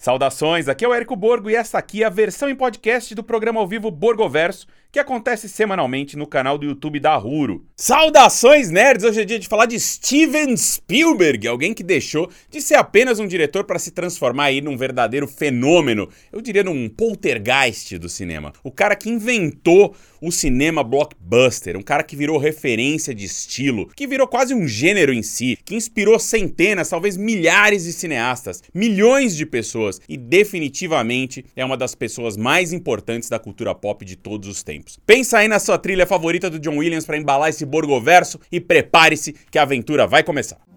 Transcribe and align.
Saudações, 0.00 0.66
aqui 0.66 0.82
é 0.82 0.88
o 0.88 0.94
Érico 0.94 1.14
Borgo 1.14 1.50
e 1.50 1.54
essa 1.54 1.76
aqui 1.76 2.02
é 2.02 2.06
a 2.06 2.08
versão 2.08 2.48
em 2.48 2.56
podcast 2.56 3.14
do 3.14 3.22
programa 3.22 3.60
ao 3.60 3.68
vivo 3.68 3.90
Borgoverso, 3.90 4.66
que 4.92 4.98
acontece 4.98 5.48
semanalmente 5.48 6.16
no 6.16 6.26
canal 6.26 6.58
do 6.58 6.66
YouTube 6.66 6.98
da 6.98 7.14
Ruro. 7.14 7.64
Saudações, 7.76 8.70
nerds! 8.70 9.04
Hoje 9.04 9.20
é 9.20 9.24
dia 9.24 9.38
de 9.38 9.46
falar 9.46 9.66
de 9.66 9.78
Steven 9.78 10.56
Spielberg, 10.56 11.46
alguém 11.46 11.72
que 11.72 11.84
deixou 11.84 12.28
de 12.50 12.60
ser 12.60 12.74
apenas 12.74 13.20
um 13.20 13.26
diretor 13.26 13.62
para 13.64 13.78
se 13.78 13.92
transformar 13.92 14.46
aí 14.46 14.60
num 14.60 14.76
verdadeiro 14.76 15.28
fenômeno, 15.28 16.08
eu 16.32 16.40
diria 16.40 16.64
num 16.64 16.88
poltergeist 16.88 17.98
do 17.98 18.08
cinema. 18.08 18.52
O 18.64 18.72
cara 18.72 18.96
que 18.96 19.08
inventou 19.08 19.94
o 20.20 20.32
cinema 20.32 20.82
blockbuster, 20.82 21.76
um 21.76 21.82
cara 21.82 22.02
que 22.02 22.16
virou 22.16 22.36
referência 22.36 23.14
de 23.14 23.24
estilo, 23.24 23.88
que 23.94 24.06
virou 24.06 24.26
quase 24.26 24.54
um 24.54 24.66
gênero 24.66 25.12
em 25.12 25.22
si, 25.22 25.56
que 25.64 25.74
inspirou 25.74 26.18
centenas, 26.18 26.90
talvez 26.90 27.16
milhares 27.16 27.84
de 27.84 27.92
cineastas, 27.92 28.62
milhões 28.74 29.36
de 29.36 29.46
pessoas 29.46 30.00
e 30.08 30.16
definitivamente 30.16 31.44
é 31.54 31.64
uma 31.64 31.76
das 31.76 31.94
pessoas 31.94 32.36
mais 32.36 32.72
importantes 32.72 33.28
da 33.28 33.38
cultura 33.38 33.74
pop 33.74 34.04
de 34.04 34.16
todos 34.16 34.48
os 34.48 34.62
tempos. 34.62 34.79
Pensa 35.06 35.38
aí 35.38 35.48
na 35.48 35.58
sua 35.58 35.78
trilha 35.78 36.06
favorita 36.06 36.48
do 36.50 36.58
John 36.58 36.78
Williams 36.78 37.04
para 37.04 37.16
embalar 37.16 37.50
esse 37.50 37.64
borgoverso 37.64 38.38
e 38.50 38.60
prepare-se 38.60 39.34
que 39.50 39.58
a 39.58 39.62
aventura 39.62 40.06
vai 40.06 40.22
começar. 40.22 40.69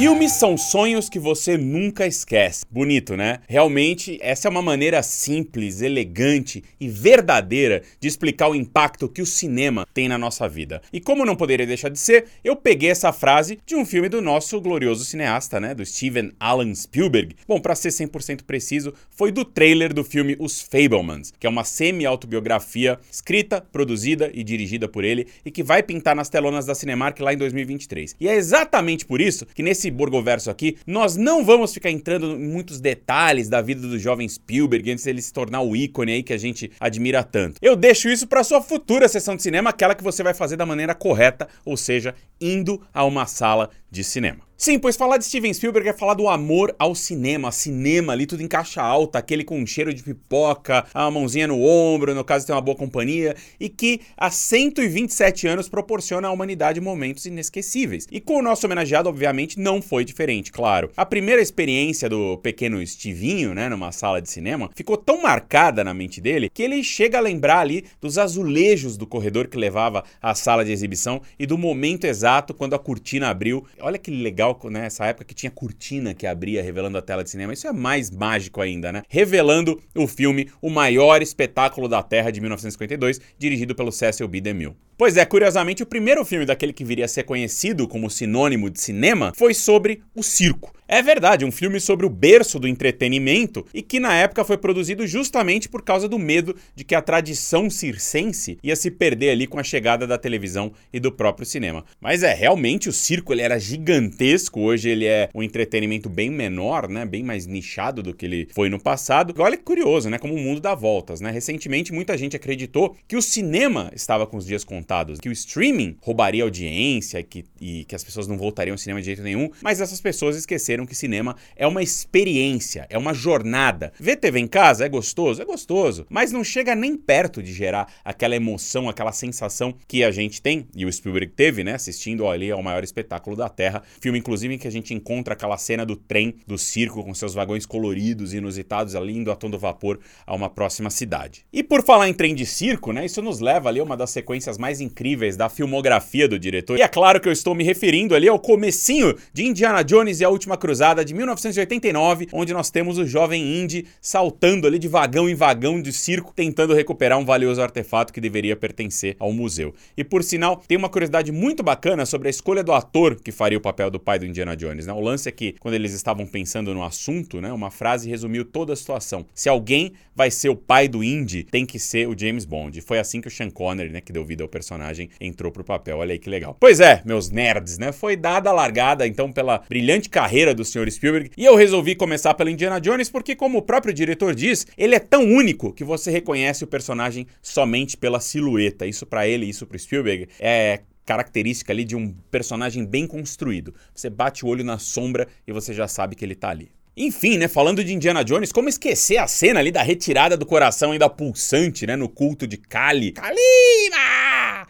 Filmes 0.00 0.32
são 0.32 0.56
sonhos 0.56 1.10
que 1.10 1.18
você 1.18 1.58
nunca 1.58 2.06
esquece. 2.06 2.64
Bonito, 2.70 3.18
né? 3.18 3.40
Realmente, 3.46 4.18
essa 4.22 4.48
é 4.48 4.50
uma 4.50 4.62
maneira 4.62 5.02
simples, 5.02 5.82
elegante 5.82 6.64
e 6.80 6.88
verdadeira 6.88 7.82
de 8.00 8.08
explicar 8.08 8.48
o 8.48 8.54
impacto 8.54 9.10
que 9.10 9.20
o 9.20 9.26
cinema 9.26 9.86
tem 9.92 10.08
na 10.08 10.16
nossa 10.16 10.48
vida. 10.48 10.80
E 10.90 11.02
como 11.02 11.26
não 11.26 11.36
poderia 11.36 11.66
deixar 11.66 11.90
de 11.90 11.98
ser, 11.98 12.28
eu 12.42 12.56
peguei 12.56 12.88
essa 12.88 13.12
frase 13.12 13.58
de 13.66 13.76
um 13.76 13.84
filme 13.84 14.08
do 14.08 14.22
nosso 14.22 14.58
glorioso 14.58 15.04
cineasta, 15.04 15.60
né? 15.60 15.74
Do 15.74 15.84
Steven 15.84 16.32
Alan 16.40 16.74
Spielberg. 16.74 17.36
Bom, 17.46 17.60
para 17.60 17.74
ser 17.74 17.90
100% 17.90 18.44
preciso, 18.44 18.94
foi 19.10 19.30
do 19.30 19.44
trailer 19.44 19.92
do 19.92 20.02
filme 20.02 20.34
Os 20.38 20.62
Fablemans, 20.62 21.30
que 21.38 21.46
é 21.46 21.50
uma 21.50 21.62
semi-autobiografia 21.62 22.98
escrita, 23.12 23.60
produzida 23.70 24.30
e 24.32 24.42
dirigida 24.42 24.88
por 24.88 25.04
ele 25.04 25.26
e 25.44 25.50
que 25.50 25.62
vai 25.62 25.82
pintar 25.82 26.16
nas 26.16 26.30
telonas 26.30 26.64
da 26.64 26.74
Cinemark 26.74 27.20
lá 27.20 27.34
em 27.34 27.36
2023. 27.36 28.16
E 28.18 28.26
é 28.26 28.34
exatamente 28.34 29.04
por 29.04 29.20
isso 29.20 29.44
que 29.44 29.62
nesse 29.62 29.89
nesse 29.90 30.50
aqui, 30.50 30.76
nós 30.86 31.16
não 31.16 31.44
vamos 31.44 31.72
ficar 31.72 31.90
entrando 31.90 32.32
em 32.32 32.48
muitos 32.48 32.80
detalhes 32.80 33.48
da 33.48 33.60
vida 33.60 33.86
do 33.86 33.98
jovem 33.98 34.28
Spielberg 34.28 34.92
antes 34.92 35.04
dele 35.04 35.22
se 35.22 35.32
tornar 35.32 35.62
o 35.62 35.76
ícone 35.76 36.12
aí 36.12 36.22
que 36.22 36.32
a 36.32 36.38
gente 36.38 36.70
admira 36.78 37.22
tanto. 37.22 37.58
Eu 37.62 37.76
deixo 37.76 38.08
isso 38.08 38.26
para 38.26 38.44
sua 38.44 38.62
futura 38.62 39.08
sessão 39.08 39.36
de 39.36 39.42
cinema, 39.42 39.70
aquela 39.70 39.94
que 39.94 40.02
você 40.02 40.22
vai 40.22 40.34
fazer 40.34 40.56
da 40.56 40.66
maneira 40.66 40.94
correta, 40.94 41.48
ou 41.64 41.76
seja, 41.76 42.14
indo 42.40 42.80
a 42.92 43.04
uma 43.04 43.26
sala 43.26 43.70
de 43.90 44.02
cinema. 44.04 44.49
Sim, 44.62 44.78
pois 44.78 44.94
falar 44.94 45.16
de 45.16 45.24
Steven 45.24 45.54
Spielberg 45.54 45.88
é 45.88 45.92
falar 45.94 46.12
do 46.12 46.28
amor 46.28 46.76
ao 46.78 46.94
cinema, 46.94 47.50
cinema 47.50 48.12
ali, 48.12 48.26
tudo 48.26 48.42
em 48.42 48.46
caixa 48.46 48.82
alta, 48.82 49.18
aquele 49.18 49.42
com 49.42 49.58
um 49.58 49.66
cheiro 49.66 49.94
de 49.94 50.02
pipoca, 50.02 50.84
a 50.92 51.10
mãozinha 51.10 51.46
no 51.46 51.62
ombro, 51.62 52.14
no 52.14 52.22
caso 52.22 52.46
tem 52.46 52.54
uma 52.54 52.60
boa 52.60 52.76
companhia, 52.76 53.34
e 53.58 53.70
que 53.70 54.02
há 54.14 54.30
127 54.30 55.48
anos 55.48 55.66
proporciona 55.66 56.28
à 56.28 56.30
humanidade 56.30 56.78
momentos 56.78 57.24
inesquecíveis. 57.24 58.06
E 58.12 58.20
com 58.20 58.36
o 58.36 58.42
nosso 58.42 58.66
homenageado, 58.66 59.08
obviamente, 59.08 59.58
não 59.58 59.80
foi 59.80 60.04
diferente, 60.04 60.52
claro. 60.52 60.90
A 60.94 61.06
primeira 61.06 61.40
experiência 61.40 62.06
do 62.06 62.36
pequeno 62.36 62.86
Stevinho, 62.86 63.54
né, 63.54 63.66
numa 63.66 63.92
sala 63.92 64.20
de 64.20 64.28
cinema, 64.28 64.68
ficou 64.74 64.98
tão 64.98 65.22
marcada 65.22 65.82
na 65.82 65.94
mente 65.94 66.20
dele 66.20 66.50
que 66.50 66.62
ele 66.62 66.84
chega 66.84 67.16
a 67.16 67.22
lembrar 67.22 67.60
ali 67.60 67.86
dos 67.98 68.18
azulejos 68.18 68.98
do 68.98 69.06
corredor 69.06 69.48
que 69.48 69.56
levava 69.56 70.04
à 70.20 70.34
sala 70.34 70.66
de 70.66 70.70
exibição 70.70 71.22
e 71.38 71.46
do 71.46 71.56
momento 71.56 72.04
exato 72.04 72.52
quando 72.52 72.74
a 72.74 72.78
cortina 72.78 73.30
abriu. 73.30 73.64
Olha 73.80 73.96
que 73.96 74.10
legal 74.10 74.49
legal, 74.50 74.70
né? 74.70 74.86
Essa 74.86 75.06
época 75.06 75.24
que 75.24 75.34
tinha 75.34 75.50
cortina 75.50 76.14
que 76.14 76.26
abria 76.26 76.62
revelando 76.62 76.98
a 76.98 77.02
tela 77.02 77.22
de 77.22 77.30
cinema. 77.30 77.52
Isso 77.52 77.66
é 77.66 77.72
mais 77.72 78.10
mágico 78.10 78.60
ainda, 78.60 78.92
né? 78.92 79.02
Revelando 79.08 79.80
o 79.94 80.06
filme 80.06 80.50
O 80.60 80.70
Maior 80.70 81.22
Espetáculo 81.22 81.88
da 81.88 82.02
Terra 82.02 82.30
de 82.30 82.40
1952, 82.40 83.20
dirigido 83.38 83.74
pelo 83.74 83.92
Cecil 83.92 84.28
B. 84.28 84.40
DeMille. 84.40 84.74
Pois 85.00 85.16
é, 85.16 85.24
curiosamente, 85.24 85.82
o 85.82 85.86
primeiro 85.86 86.22
filme 86.26 86.44
daquele 86.44 86.74
que 86.74 86.84
viria 86.84 87.06
a 87.06 87.08
ser 87.08 87.22
conhecido 87.22 87.88
como 87.88 88.10
sinônimo 88.10 88.68
de 88.68 88.78
cinema 88.78 89.32
foi 89.34 89.54
sobre 89.54 90.02
o 90.14 90.22
circo. 90.22 90.74
É 90.86 91.00
verdade, 91.00 91.44
um 91.44 91.52
filme 91.52 91.80
sobre 91.80 92.04
o 92.04 92.10
berço 92.10 92.58
do 92.58 92.66
entretenimento 92.66 93.64
e 93.72 93.80
que 93.80 94.00
na 94.00 94.12
época 94.12 94.44
foi 94.44 94.58
produzido 94.58 95.06
justamente 95.06 95.68
por 95.68 95.82
causa 95.82 96.08
do 96.08 96.18
medo 96.18 96.54
de 96.74 96.82
que 96.82 96.96
a 96.96 97.00
tradição 97.00 97.70
circense 97.70 98.58
ia 98.60 98.74
se 98.74 98.90
perder 98.90 99.30
ali 99.30 99.46
com 99.46 99.58
a 99.58 99.62
chegada 99.62 100.04
da 100.04 100.18
televisão 100.18 100.72
e 100.92 100.98
do 100.98 101.12
próprio 101.12 101.46
cinema. 101.46 101.84
Mas 102.00 102.24
é, 102.24 102.34
realmente 102.34 102.88
o 102.88 102.92
circo 102.92 103.32
ele 103.32 103.40
era 103.40 103.56
gigantesco, 103.56 104.39
hoje 104.54 104.88
ele 104.88 105.06
é 105.06 105.28
um 105.34 105.42
entretenimento 105.42 106.08
bem 106.08 106.30
menor, 106.30 106.88
né, 106.88 107.04
bem 107.04 107.22
mais 107.22 107.46
nichado 107.46 108.02
do 108.02 108.14
que 108.14 108.26
ele 108.26 108.48
foi 108.52 108.68
no 108.68 108.80
passado. 108.80 109.34
Olha 109.38 109.56
que 109.56 109.64
curioso, 109.64 110.08
né, 110.08 110.18
como 110.18 110.34
o 110.34 110.38
mundo 110.38 110.60
dá 110.60 110.74
voltas, 110.74 111.20
né? 111.20 111.30
Recentemente 111.30 111.92
muita 111.92 112.16
gente 112.16 112.36
acreditou 112.36 112.96
que 113.06 113.16
o 113.16 113.22
cinema 113.22 113.90
estava 113.94 114.26
com 114.26 114.36
os 114.36 114.46
dias 114.46 114.64
contados, 114.64 115.18
que 115.18 115.28
o 115.28 115.32
streaming 115.32 115.96
roubaria 116.00 116.42
audiência 116.42 117.22
que, 117.22 117.44
e 117.60 117.84
que 117.84 117.94
as 117.94 118.04
pessoas 118.04 118.26
não 118.26 118.36
voltariam 118.36 118.74
ao 118.74 118.78
cinema 118.78 119.00
de 119.00 119.06
jeito 119.06 119.22
nenhum, 119.22 119.50
mas 119.62 119.80
essas 119.80 120.00
pessoas 120.00 120.36
esqueceram 120.36 120.86
que 120.86 120.94
cinema 120.94 121.36
é 121.56 121.66
uma 121.66 121.82
experiência, 121.82 122.86
é 122.88 122.98
uma 122.98 123.14
jornada. 123.14 123.92
Ver 123.98 124.16
TV 124.16 124.38
em 124.38 124.46
casa 124.46 124.84
é 124.84 124.88
gostoso? 124.88 125.42
É 125.42 125.44
gostoso, 125.44 126.06
mas 126.08 126.32
não 126.32 126.44
chega 126.44 126.74
nem 126.74 126.96
perto 126.96 127.42
de 127.42 127.52
gerar 127.52 127.92
aquela 128.04 128.36
emoção, 128.36 128.88
aquela 128.88 129.12
sensação 129.12 129.74
que 129.88 130.04
a 130.04 130.10
gente 130.10 130.40
tem, 130.40 130.66
e 130.74 130.84
o 130.84 130.92
Spielberg 130.92 131.32
teve, 131.32 131.64
né, 131.64 131.74
assistindo 131.74 132.26
ali 132.26 132.50
ao 132.50 132.62
maior 132.62 132.84
espetáculo 132.84 133.36
da 133.36 133.48
Terra. 133.48 133.82
Filme, 134.00 134.19
inclusive, 134.20 134.54
em 134.54 134.58
que 134.58 134.68
a 134.68 134.70
gente 134.70 134.94
encontra 134.94 135.34
aquela 135.34 135.58
cena 135.58 135.84
do 135.84 135.96
trem, 135.96 136.34
do 136.46 136.56
circo, 136.56 137.02
com 137.02 137.12
seus 137.12 137.34
vagões 137.34 137.66
coloridos, 137.66 138.32
inusitados, 138.32 138.94
ali 138.94 139.16
indo 139.16 139.32
a 139.32 139.36
tom 139.36 139.50
do 139.50 139.58
vapor 139.58 139.98
a 140.26 140.34
uma 140.34 140.48
próxima 140.48 140.90
cidade. 140.90 141.44
E 141.52 141.62
por 141.62 141.82
falar 141.82 142.08
em 142.08 142.14
trem 142.14 142.34
de 142.34 142.46
circo, 142.46 142.92
né, 142.92 143.04
isso 143.04 143.20
nos 143.20 143.40
leva 143.40 143.68
ali 143.68 143.80
a 143.80 143.82
uma 143.82 143.96
das 143.96 144.10
sequências 144.10 144.56
mais 144.58 144.80
incríveis 144.80 145.36
da 145.36 145.48
filmografia 145.48 146.28
do 146.28 146.38
diretor. 146.38 146.78
E 146.78 146.82
é 146.82 146.88
claro 146.88 147.20
que 147.20 147.28
eu 147.28 147.32
estou 147.32 147.54
me 147.54 147.64
referindo 147.64 148.14
ali 148.14 148.28
ao 148.28 148.38
comecinho 148.38 149.16
de 149.32 149.44
Indiana 149.44 149.82
Jones 149.82 150.20
e 150.20 150.24
a 150.24 150.28
Última 150.28 150.56
Cruzada 150.56 151.04
de 151.04 151.14
1989, 151.14 152.28
onde 152.32 152.52
nós 152.52 152.70
temos 152.70 152.98
o 152.98 153.06
jovem 153.06 153.60
Indy 153.60 153.86
saltando 154.00 154.66
ali 154.66 154.78
de 154.78 154.88
vagão 154.88 155.28
em 155.28 155.34
vagão 155.34 155.80
de 155.80 155.92
circo, 155.92 156.32
tentando 156.34 156.74
recuperar 156.74 157.18
um 157.18 157.24
valioso 157.24 157.62
artefato 157.62 158.12
que 158.12 158.20
deveria 158.20 158.54
pertencer 158.54 159.16
ao 159.18 159.32
museu. 159.32 159.74
E 159.96 160.04
por 160.04 160.22
sinal, 160.22 160.62
tem 160.68 160.76
uma 160.76 160.88
curiosidade 160.88 161.32
muito 161.32 161.62
bacana 161.62 162.04
sobre 162.04 162.28
a 162.28 162.30
escolha 162.30 162.62
do 162.62 162.72
ator 162.72 163.16
que 163.16 163.32
faria 163.32 163.58
o 163.58 163.60
papel 163.60 163.90
do 163.90 163.98
pai 164.10 164.18
do 164.18 164.26
Indiana 164.26 164.56
Jones. 164.56 164.86
Né? 164.86 164.92
O 164.92 164.98
lance 164.98 165.28
é 165.28 165.32
que, 165.32 165.54
quando 165.60 165.74
eles 165.74 165.92
estavam 165.92 166.26
pensando 166.26 166.74
no 166.74 166.82
assunto, 166.82 167.40
né, 167.40 167.52
uma 167.52 167.70
frase 167.70 168.10
resumiu 168.10 168.44
toda 168.44 168.72
a 168.72 168.76
situação. 168.76 169.24
Se 169.32 169.48
alguém 169.48 169.92
vai 170.16 170.32
ser 170.32 170.48
o 170.48 170.56
pai 170.56 170.88
do 170.88 171.04
Indy, 171.04 171.44
tem 171.44 171.64
que 171.64 171.78
ser 171.78 172.08
o 172.08 172.18
James 172.18 172.44
Bond. 172.44 172.80
Foi 172.80 172.98
assim 172.98 173.20
que 173.20 173.28
o 173.28 173.30
Sean 173.30 173.50
Connery, 173.50 173.90
né, 173.90 174.00
que 174.00 174.12
deu 174.12 174.24
vida 174.24 174.42
ao 174.42 174.48
personagem, 174.48 175.10
entrou 175.20 175.52
pro 175.52 175.62
papel. 175.62 175.98
Olha 175.98 176.12
aí 176.12 176.18
que 176.18 176.28
legal. 176.28 176.56
Pois 176.58 176.80
é, 176.80 177.02
meus 177.04 177.30
nerds, 177.30 177.78
né? 177.78 177.92
Foi 177.92 178.16
dada 178.16 178.50
a 178.50 178.52
largada, 178.52 179.06
então, 179.06 179.30
pela 179.30 179.62
brilhante 179.68 180.08
carreira 180.08 180.52
do 180.52 180.64
Sr. 180.64 180.90
Spielberg, 180.90 181.30
e 181.36 181.44
eu 181.44 181.54
resolvi 181.54 181.94
começar 181.94 182.34
pela 182.34 182.50
Indiana 182.50 182.80
Jones 182.80 183.08
porque, 183.08 183.36
como 183.36 183.58
o 183.58 183.62
próprio 183.62 183.94
diretor 183.94 184.34
diz, 184.34 184.66
ele 184.76 184.96
é 184.96 184.98
tão 184.98 185.22
único 185.22 185.72
que 185.72 185.84
você 185.84 186.10
reconhece 186.10 186.64
o 186.64 186.66
personagem 186.66 187.28
somente 187.40 187.96
pela 187.96 188.18
silhueta. 188.18 188.86
Isso 188.88 189.06
para 189.06 189.28
ele, 189.28 189.46
isso 189.46 189.66
para 189.68 189.78
Spielberg 189.78 190.26
é 190.40 190.80
característica 191.10 191.72
ali 191.72 191.82
de 191.82 191.96
um 191.96 192.14
personagem 192.30 192.86
bem 192.86 193.04
construído. 193.04 193.74
Você 193.92 194.08
bate 194.08 194.44
o 194.44 194.48
olho 194.48 194.62
na 194.62 194.78
sombra 194.78 195.26
e 195.44 195.52
você 195.52 195.74
já 195.74 195.88
sabe 195.88 196.14
que 196.14 196.24
ele 196.24 196.36
tá 196.36 196.50
ali. 196.50 196.70
Enfim, 196.96 197.36
né, 197.36 197.48
falando 197.48 197.82
de 197.82 197.92
Indiana 197.92 198.22
Jones, 198.22 198.52
como 198.52 198.68
esquecer 198.68 199.16
a 199.16 199.26
cena 199.26 199.58
ali 199.58 199.72
da 199.72 199.82
retirada 199.82 200.36
do 200.36 200.46
coração 200.46 200.92
ainda 200.92 201.10
pulsante, 201.10 201.84
né, 201.84 201.96
no 201.96 202.08
culto 202.08 202.46
de 202.46 202.56
Kali. 202.56 203.10
Kalima! 203.10 204.19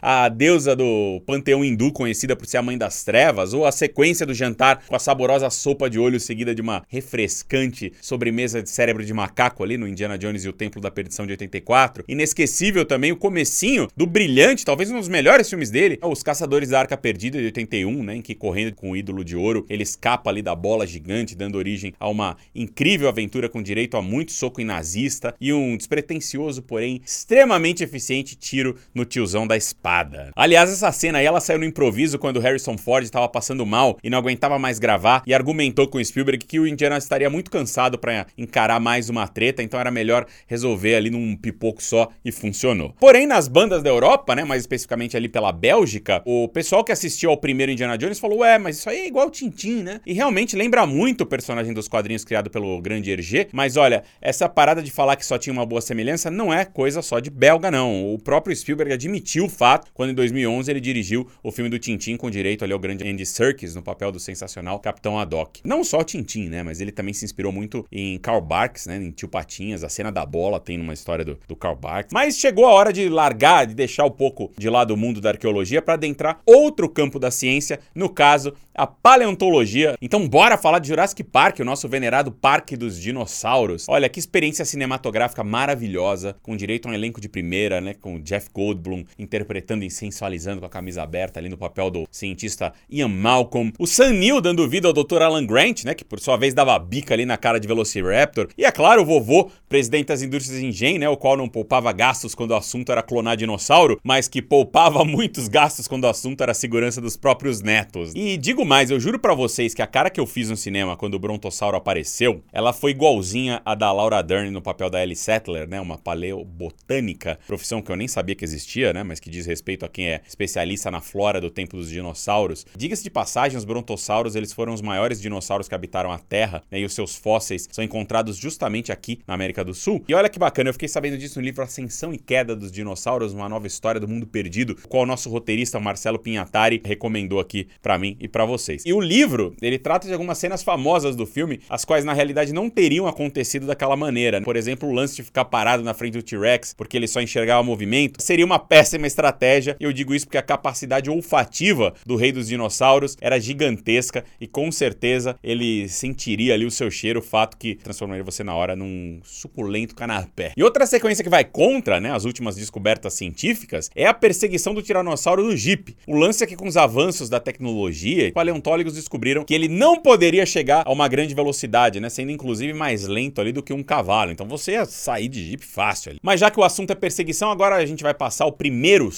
A 0.00 0.28
deusa 0.28 0.74
do 0.74 1.20
panteão 1.26 1.64
hindu 1.64 1.92
conhecida 1.92 2.34
por 2.34 2.46
ser 2.46 2.58
a 2.58 2.62
mãe 2.62 2.78
das 2.78 3.04
trevas, 3.04 3.52
ou 3.52 3.66
a 3.66 3.72
sequência 3.72 4.24
do 4.24 4.34
jantar 4.34 4.84
com 4.86 4.96
a 4.96 4.98
saborosa 4.98 5.50
sopa 5.50 5.90
de 5.90 5.98
olho 5.98 6.18
seguida 6.18 6.54
de 6.54 6.62
uma 6.62 6.82
refrescante 6.88 7.92
sobremesa 8.00 8.62
de 8.62 8.70
cérebro 8.70 9.04
de 9.04 9.12
macaco 9.12 9.62
ali 9.62 9.76
no 9.76 9.86
Indiana 9.86 10.16
Jones 10.16 10.44
e 10.44 10.48
o 10.48 10.52
Templo 10.52 10.80
da 10.80 10.90
Perdição 10.90 11.26
de 11.26 11.32
84. 11.32 12.04
Inesquecível 12.08 12.84
também 12.84 13.12
o 13.12 13.16
comecinho 13.16 13.88
do 13.96 14.06
brilhante, 14.06 14.64
talvez 14.64 14.90
um 14.90 14.98
dos 14.98 15.08
melhores 15.08 15.48
filmes 15.48 15.70
dele, 15.70 15.98
é 16.00 16.06
Os 16.06 16.22
Caçadores 16.22 16.70
da 16.70 16.80
Arca 16.80 16.96
Perdida 16.96 17.38
de 17.38 17.44
81, 17.46 18.02
né, 18.02 18.16
em 18.16 18.22
que 18.22 18.34
correndo 18.34 18.74
com 18.74 18.90
o 18.90 18.96
ídolo 18.96 19.24
de 19.24 19.36
ouro, 19.36 19.66
ele 19.68 19.82
escapa 19.82 20.30
ali 20.30 20.42
da 20.42 20.54
bola 20.54 20.86
gigante, 20.86 21.36
dando 21.36 21.58
origem 21.58 21.94
a 21.98 22.08
uma 22.08 22.36
incrível 22.54 23.08
aventura 23.08 23.48
com 23.48 23.62
direito 23.62 23.96
a 23.96 24.02
muito 24.02 24.32
soco 24.32 24.60
em 24.60 24.64
nazista 24.64 25.34
e 25.40 25.52
um 25.52 25.76
despretensioso, 25.76 26.62
porém 26.62 27.00
extremamente 27.04 27.82
eficiente 27.82 28.36
tiro 28.36 28.76
no 28.94 29.04
tiozão 29.04 29.46
da 29.46 29.56
espada 29.56 29.89
Aliás, 30.36 30.70
essa 30.70 30.92
cena 30.92 31.18
aí 31.18 31.26
ela 31.26 31.40
saiu 31.40 31.58
no 31.58 31.64
improviso 31.64 32.18
quando 32.18 32.38
Harrison 32.38 32.78
Ford 32.78 33.04
estava 33.04 33.28
passando 33.28 33.66
mal 33.66 33.98
e 34.02 34.08
não 34.08 34.18
aguentava 34.18 34.58
mais 34.58 34.78
gravar 34.78 35.22
e 35.26 35.34
argumentou 35.34 35.88
com 35.88 36.02
Spielberg 36.02 36.46
que 36.46 36.60
o 36.60 36.66
Indiana 36.66 36.96
estaria 36.96 37.28
muito 37.28 37.50
cansado 37.50 37.98
para 37.98 38.26
encarar 38.38 38.78
mais 38.78 39.08
uma 39.08 39.26
treta, 39.26 39.62
então 39.62 39.80
era 39.80 39.90
melhor 39.90 40.26
resolver 40.46 40.94
ali 40.94 41.10
num 41.10 41.36
pipoco 41.36 41.82
só 41.82 42.08
e 42.24 42.30
funcionou. 42.30 42.94
Porém, 43.00 43.26
nas 43.26 43.48
bandas 43.48 43.82
da 43.82 43.90
Europa, 43.90 44.34
né, 44.34 44.44
mais 44.44 44.62
especificamente 44.62 45.16
ali 45.16 45.28
pela 45.28 45.50
Bélgica, 45.50 46.22
o 46.24 46.46
pessoal 46.48 46.84
que 46.84 46.92
assistiu 46.92 47.30
ao 47.30 47.36
primeiro 47.36 47.72
Indiana 47.72 47.98
Jones 47.98 48.20
falou: 48.20 48.38
"Ué, 48.38 48.58
mas 48.58 48.78
isso 48.78 48.88
aí 48.88 49.00
é 49.00 49.06
igual 49.08 49.28
Tintin, 49.28 49.82
né?" 49.82 50.00
E 50.06 50.12
realmente 50.12 50.54
lembra 50.54 50.86
muito 50.86 51.22
o 51.22 51.26
personagem 51.26 51.74
dos 51.74 51.88
quadrinhos 51.88 52.24
criado 52.24 52.48
pelo 52.48 52.80
grande 52.80 53.10
Hergé, 53.10 53.48
mas 53.52 53.76
olha, 53.76 54.04
essa 54.20 54.48
parada 54.48 54.82
de 54.82 54.90
falar 54.90 55.16
que 55.16 55.26
só 55.26 55.36
tinha 55.36 55.52
uma 55.52 55.66
boa 55.66 55.80
semelhança 55.80 56.30
não 56.30 56.52
é 56.52 56.64
coisa 56.64 57.02
só 57.02 57.18
de 57.18 57.30
belga 57.30 57.70
não. 57.70 58.14
O 58.14 58.18
próprio 58.18 58.54
Spielberg 58.54 58.92
admitiu 58.92 59.46
o 59.46 59.48
fato 59.48 59.79
quando 59.94 60.10
em 60.10 60.14
2011 60.14 60.70
ele 60.70 60.80
dirigiu 60.80 61.26
o 61.42 61.50
filme 61.50 61.70
do 61.70 61.78
Tintin 61.78 62.16
com 62.16 62.30
direito 62.30 62.64
ali 62.64 62.72
ao 62.72 62.78
grande 62.78 63.08
Andy 63.08 63.26
Serkis 63.26 63.74
no 63.74 63.82
papel 63.82 64.12
do 64.12 64.20
sensacional 64.20 64.78
Capitão 64.80 65.18
Haddock. 65.18 65.60
Não 65.64 65.84
só 65.84 66.02
Tintin, 66.02 66.48
né, 66.48 66.62
mas 66.62 66.80
ele 66.80 66.92
também 66.92 67.14
se 67.14 67.24
inspirou 67.24 67.52
muito 67.52 67.86
em 67.90 68.18
Karl 68.18 68.40
Barks, 68.40 68.86
né, 68.86 68.96
em 68.96 69.10
Tio 69.10 69.28
Patinhas, 69.28 69.84
a 69.84 69.88
cena 69.88 70.10
da 70.10 70.24
bola 70.24 70.60
tem 70.60 70.78
numa 70.78 70.94
história 70.94 71.24
do, 71.24 71.38
do 71.46 71.56
Karl 71.56 71.76
Barks. 71.76 72.12
Mas 72.12 72.36
chegou 72.36 72.66
a 72.66 72.72
hora 72.72 72.92
de 72.92 73.08
largar, 73.08 73.66
de 73.66 73.74
deixar 73.74 74.04
um 74.04 74.10
pouco 74.10 74.50
de 74.56 74.68
lado 74.68 74.94
o 74.94 74.96
mundo 74.96 75.20
da 75.20 75.30
arqueologia 75.30 75.82
para 75.82 75.94
adentrar 75.94 76.40
outro 76.44 76.88
campo 76.88 77.18
da 77.18 77.30
ciência, 77.30 77.80
no 77.94 78.08
caso, 78.08 78.54
a 78.74 78.86
paleontologia. 78.86 79.96
Então 80.00 80.26
bora 80.28 80.56
falar 80.56 80.78
de 80.78 80.88
Jurassic 80.88 81.22
Park, 81.22 81.60
o 81.60 81.64
nosso 81.64 81.88
venerado 81.88 82.32
Parque 82.32 82.76
dos 82.76 83.00
Dinossauros. 83.00 83.86
Olha 83.88 84.08
que 84.08 84.18
experiência 84.18 84.64
cinematográfica 84.64 85.44
maravilhosa, 85.44 86.36
com 86.42 86.56
direito 86.56 86.86
a 86.86 86.90
um 86.90 86.94
elenco 86.94 87.20
de 87.20 87.28
primeira, 87.28 87.80
né, 87.80 87.94
com 87.94 88.18
Jeff 88.20 88.48
Goldblum 88.52 89.04
interpretando 89.18 89.69
e 89.78 89.90
sensualizando 89.90 90.60
com 90.60 90.66
a 90.66 90.70
camisa 90.70 91.02
aberta 91.02 91.38
ali 91.38 91.48
no 91.48 91.56
papel 91.56 91.90
do 91.90 92.06
cientista 92.10 92.72
Ian 92.90 93.08
Malcolm. 93.08 93.72
O 93.78 93.86
Sam 93.86 94.12
Neill 94.12 94.40
dando 94.40 94.68
vida 94.68 94.88
ao 94.88 94.92
Dr. 94.92 95.22
Alan 95.22 95.46
Grant, 95.46 95.84
né, 95.84 95.94
que 95.94 96.04
por 96.04 96.20
sua 96.20 96.36
vez 96.36 96.52
dava 96.52 96.78
bica 96.78 97.14
ali 97.14 97.24
na 97.24 97.36
cara 97.36 97.58
de 97.58 97.66
Velociraptor. 97.66 98.48
E 98.58 98.64
é 98.64 98.70
claro, 98.70 99.02
o 99.02 99.06
vovô, 99.06 99.50
presidente 99.68 100.08
das 100.08 100.22
indústrias 100.22 100.60
Engen, 100.60 100.98
né, 100.98 101.08
o 101.08 101.16
qual 101.16 101.36
não 101.36 101.48
poupava 101.48 101.92
gastos 101.92 102.34
quando 102.34 102.50
o 102.50 102.56
assunto 102.56 102.92
era 102.92 103.02
clonar 103.02 103.36
dinossauro, 103.36 103.98
mas 104.02 104.28
que 104.28 104.42
poupava 104.42 105.04
muitos 105.06 105.48
gastos 105.48 105.88
quando 105.88 106.04
o 106.04 106.08
assunto 106.08 106.42
era 106.42 106.52
a 106.52 106.54
segurança 106.54 107.00
dos 107.00 107.16
próprios 107.16 107.62
netos. 107.62 108.12
E 108.14 108.36
digo 108.36 108.64
mais, 108.64 108.90
eu 108.90 109.00
juro 109.00 109.18
para 109.18 109.34
vocês 109.34 109.74
que 109.74 109.82
a 109.82 109.86
cara 109.86 110.10
que 110.10 110.20
eu 110.20 110.26
fiz 110.26 110.50
no 110.50 110.56
cinema 110.56 110.96
quando 110.96 111.14
o 111.14 111.18
Brontossauro 111.18 111.76
apareceu, 111.76 112.42
ela 112.52 112.72
foi 112.72 112.90
igualzinha 112.90 113.62
a 113.64 113.74
da 113.74 113.92
Laura 113.92 114.22
Dern 114.22 114.50
no 114.50 114.60
papel 114.60 114.90
da 114.90 115.02
Ellie 115.02 115.16
Settler, 115.16 115.68
né, 115.68 115.80
uma 115.80 115.96
paleobotânica, 115.96 117.38
profissão 117.46 117.80
que 117.80 117.90
eu 117.90 117.96
nem 117.96 118.08
sabia 118.08 118.34
que 118.34 118.44
existia, 118.44 118.92
né, 118.92 119.02
mas 119.02 119.20
que 119.20 119.30
diz 119.30 119.46
respeito 119.46 119.59
a 119.84 119.88
quem 119.88 120.08
é 120.08 120.20
especialista 120.26 120.90
na 120.90 121.00
flora 121.00 121.40
do 121.40 121.50
tempo 121.50 121.76
dos 121.76 121.88
dinossauros. 121.88 122.66
Diga-se 122.76 123.02
de 123.02 123.10
passagem, 123.10 123.56
os 123.56 123.64
brontossauros, 123.64 124.34
eles 124.34 124.52
foram 124.52 124.72
os 124.72 124.82
maiores 124.82 125.20
dinossauros 125.20 125.68
que 125.68 125.74
habitaram 125.74 126.10
a 126.10 126.18
Terra, 126.18 126.62
né, 126.70 126.80
e 126.80 126.84
os 126.84 126.94
seus 126.94 127.16
fósseis 127.16 127.68
são 127.70 127.84
encontrados 127.84 128.36
justamente 128.36 128.90
aqui 128.90 129.20
na 129.26 129.34
América 129.34 129.64
do 129.64 129.74
Sul. 129.74 130.02
E 130.08 130.14
olha 130.14 130.28
que 130.28 130.38
bacana, 130.38 130.70
eu 130.70 130.74
fiquei 130.74 130.88
sabendo 130.88 131.18
disso 131.18 131.38
no 131.38 131.44
livro 131.44 131.62
Ascensão 131.62 132.12
e 132.12 132.18
Queda 132.18 132.56
dos 132.56 132.72
Dinossauros, 132.72 133.32
uma 133.32 133.48
nova 133.48 133.66
história 133.66 134.00
do 134.00 134.08
mundo 134.08 134.26
perdido, 134.26 134.76
qual 134.88 135.02
o 135.02 135.06
nosso 135.06 135.28
roteirista 135.28 135.78
Marcelo 135.78 136.18
Pinhatari 136.18 136.80
recomendou 136.84 137.38
aqui 137.38 137.68
para 137.82 137.98
mim 137.98 138.16
e 138.20 138.26
para 138.26 138.44
vocês. 138.44 138.82
E 138.86 138.92
o 138.92 139.00
livro, 139.00 139.54
ele 139.60 139.78
trata 139.78 140.06
de 140.06 140.12
algumas 140.12 140.38
cenas 140.38 140.62
famosas 140.62 141.14
do 141.14 141.26
filme, 141.26 141.60
as 141.68 141.84
quais 141.84 142.04
na 142.04 142.12
realidade 142.12 142.52
não 142.52 142.70
teriam 142.70 143.06
acontecido 143.06 143.66
daquela 143.66 143.96
maneira. 143.96 144.40
Por 144.40 144.56
exemplo, 144.56 144.88
o 144.88 144.92
lance 144.92 145.16
de 145.16 145.22
ficar 145.22 145.44
parado 145.44 145.82
na 145.82 145.94
frente 145.94 146.14
do 146.14 146.22
T-Rex 146.22 146.74
porque 146.74 146.96
ele 146.96 147.06
só 147.06 147.20
enxergava 147.20 147.62
movimento, 147.62 148.22
seria 148.22 148.44
uma 148.44 148.58
péssima 148.58 149.06
estratégia. 149.06 149.49
Eu 149.80 149.92
digo 149.92 150.14
isso 150.14 150.26
porque 150.26 150.38
a 150.38 150.42
capacidade 150.42 151.10
olfativa 151.10 151.94
do 152.06 152.16
rei 152.16 152.32
dos 152.32 152.48
dinossauros 152.48 153.16
era 153.20 153.38
gigantesca 153.38 154.24
e 154.40 154.46
com 154.46 154.70
certeza 154.70 155.36
ele 155.42 155.88
sentiria 155.88 156.54
ali 156.54 156.64
o 156.64 156.70
seu 156.70 156.90
cheiro, 156.90 157.20
o 157.20 157.22
fato 157.22 157.56
que 157.56 157.76
transformaria 157.76 158.24
você 158.24 158.44
na 158.44 158.54
hora 158.54 158.76
num 158.76 159.20
suculento 159.24 159.94
canapé. 159.94 160.52
E 160.56 160.62
outra 160.62 160.86
sequência 160.86 161.24
que 161.24 161.30
vai 161.30 161.44
contra, 161.44 162.00
né, 162.00 162.12
as 162.12 162.24
últimas 162.24 162.56
descobertas 162.56 163.14
científicas 163.14 163.90
é 163.94 164.06
a 164.06 164.14
perseguição 164.14 164.74
do 164.74 164.82
tiranossauro 164.82 165.44
no 165.44 165.56
Jeep. 165.56 165.96
O 166.06 166.16
lance 166.16 166.44
é 166.44 166.46
que 166.46 166.56
com 166.56 166.68
os 166.68 166.76
avanços 166.76 167.28
da 167.28 167.40
tecnologia, 167.40 168.32
paleontólogos 168.32 168.94
descobriram 168.94 169.44
que 169.44 169.54
ele 169.54 169.68
não 169.68 169.96
poderia 169.96 170.46
chegar 170.46 170.82
a 170.86 170.92
uma 170.92 171.08
grande 171.08 171.34
velocidade, 171.34 172.00
né, 172.00 172.08
sendo 172.08 172.30
inclusive 172.30 172.72
mais 172.72 173.06
lento 173.06 173.40
ali 173.40 173.52
do 173.52 173.62
que 173.62 173.72
um 173.72 173.82
cavalo. 173.82 174.30
Então 174.30 174.46
você 174.46 174.72
ia 174.72 174.84
sair 174.84 175.28
de 175.28 175.44
Jeep 175.44 175.64
fácil 175.64 176.10
ali. 176.12 176.20
Mas 176.22 176.40
já 176.40 176.50
que 176.50 176.60
o 176.60 176.64
assunto 176.64 176.90
é 176.90 176.94
perseguição, 176.94 177.50
agora 177.50 177.76
a 177.76 177.86
gente 177.86 178.02
vai 178.02 178.14
passar 178.14 178.46
o 178.46 178.52
primeiro 178.52 179.10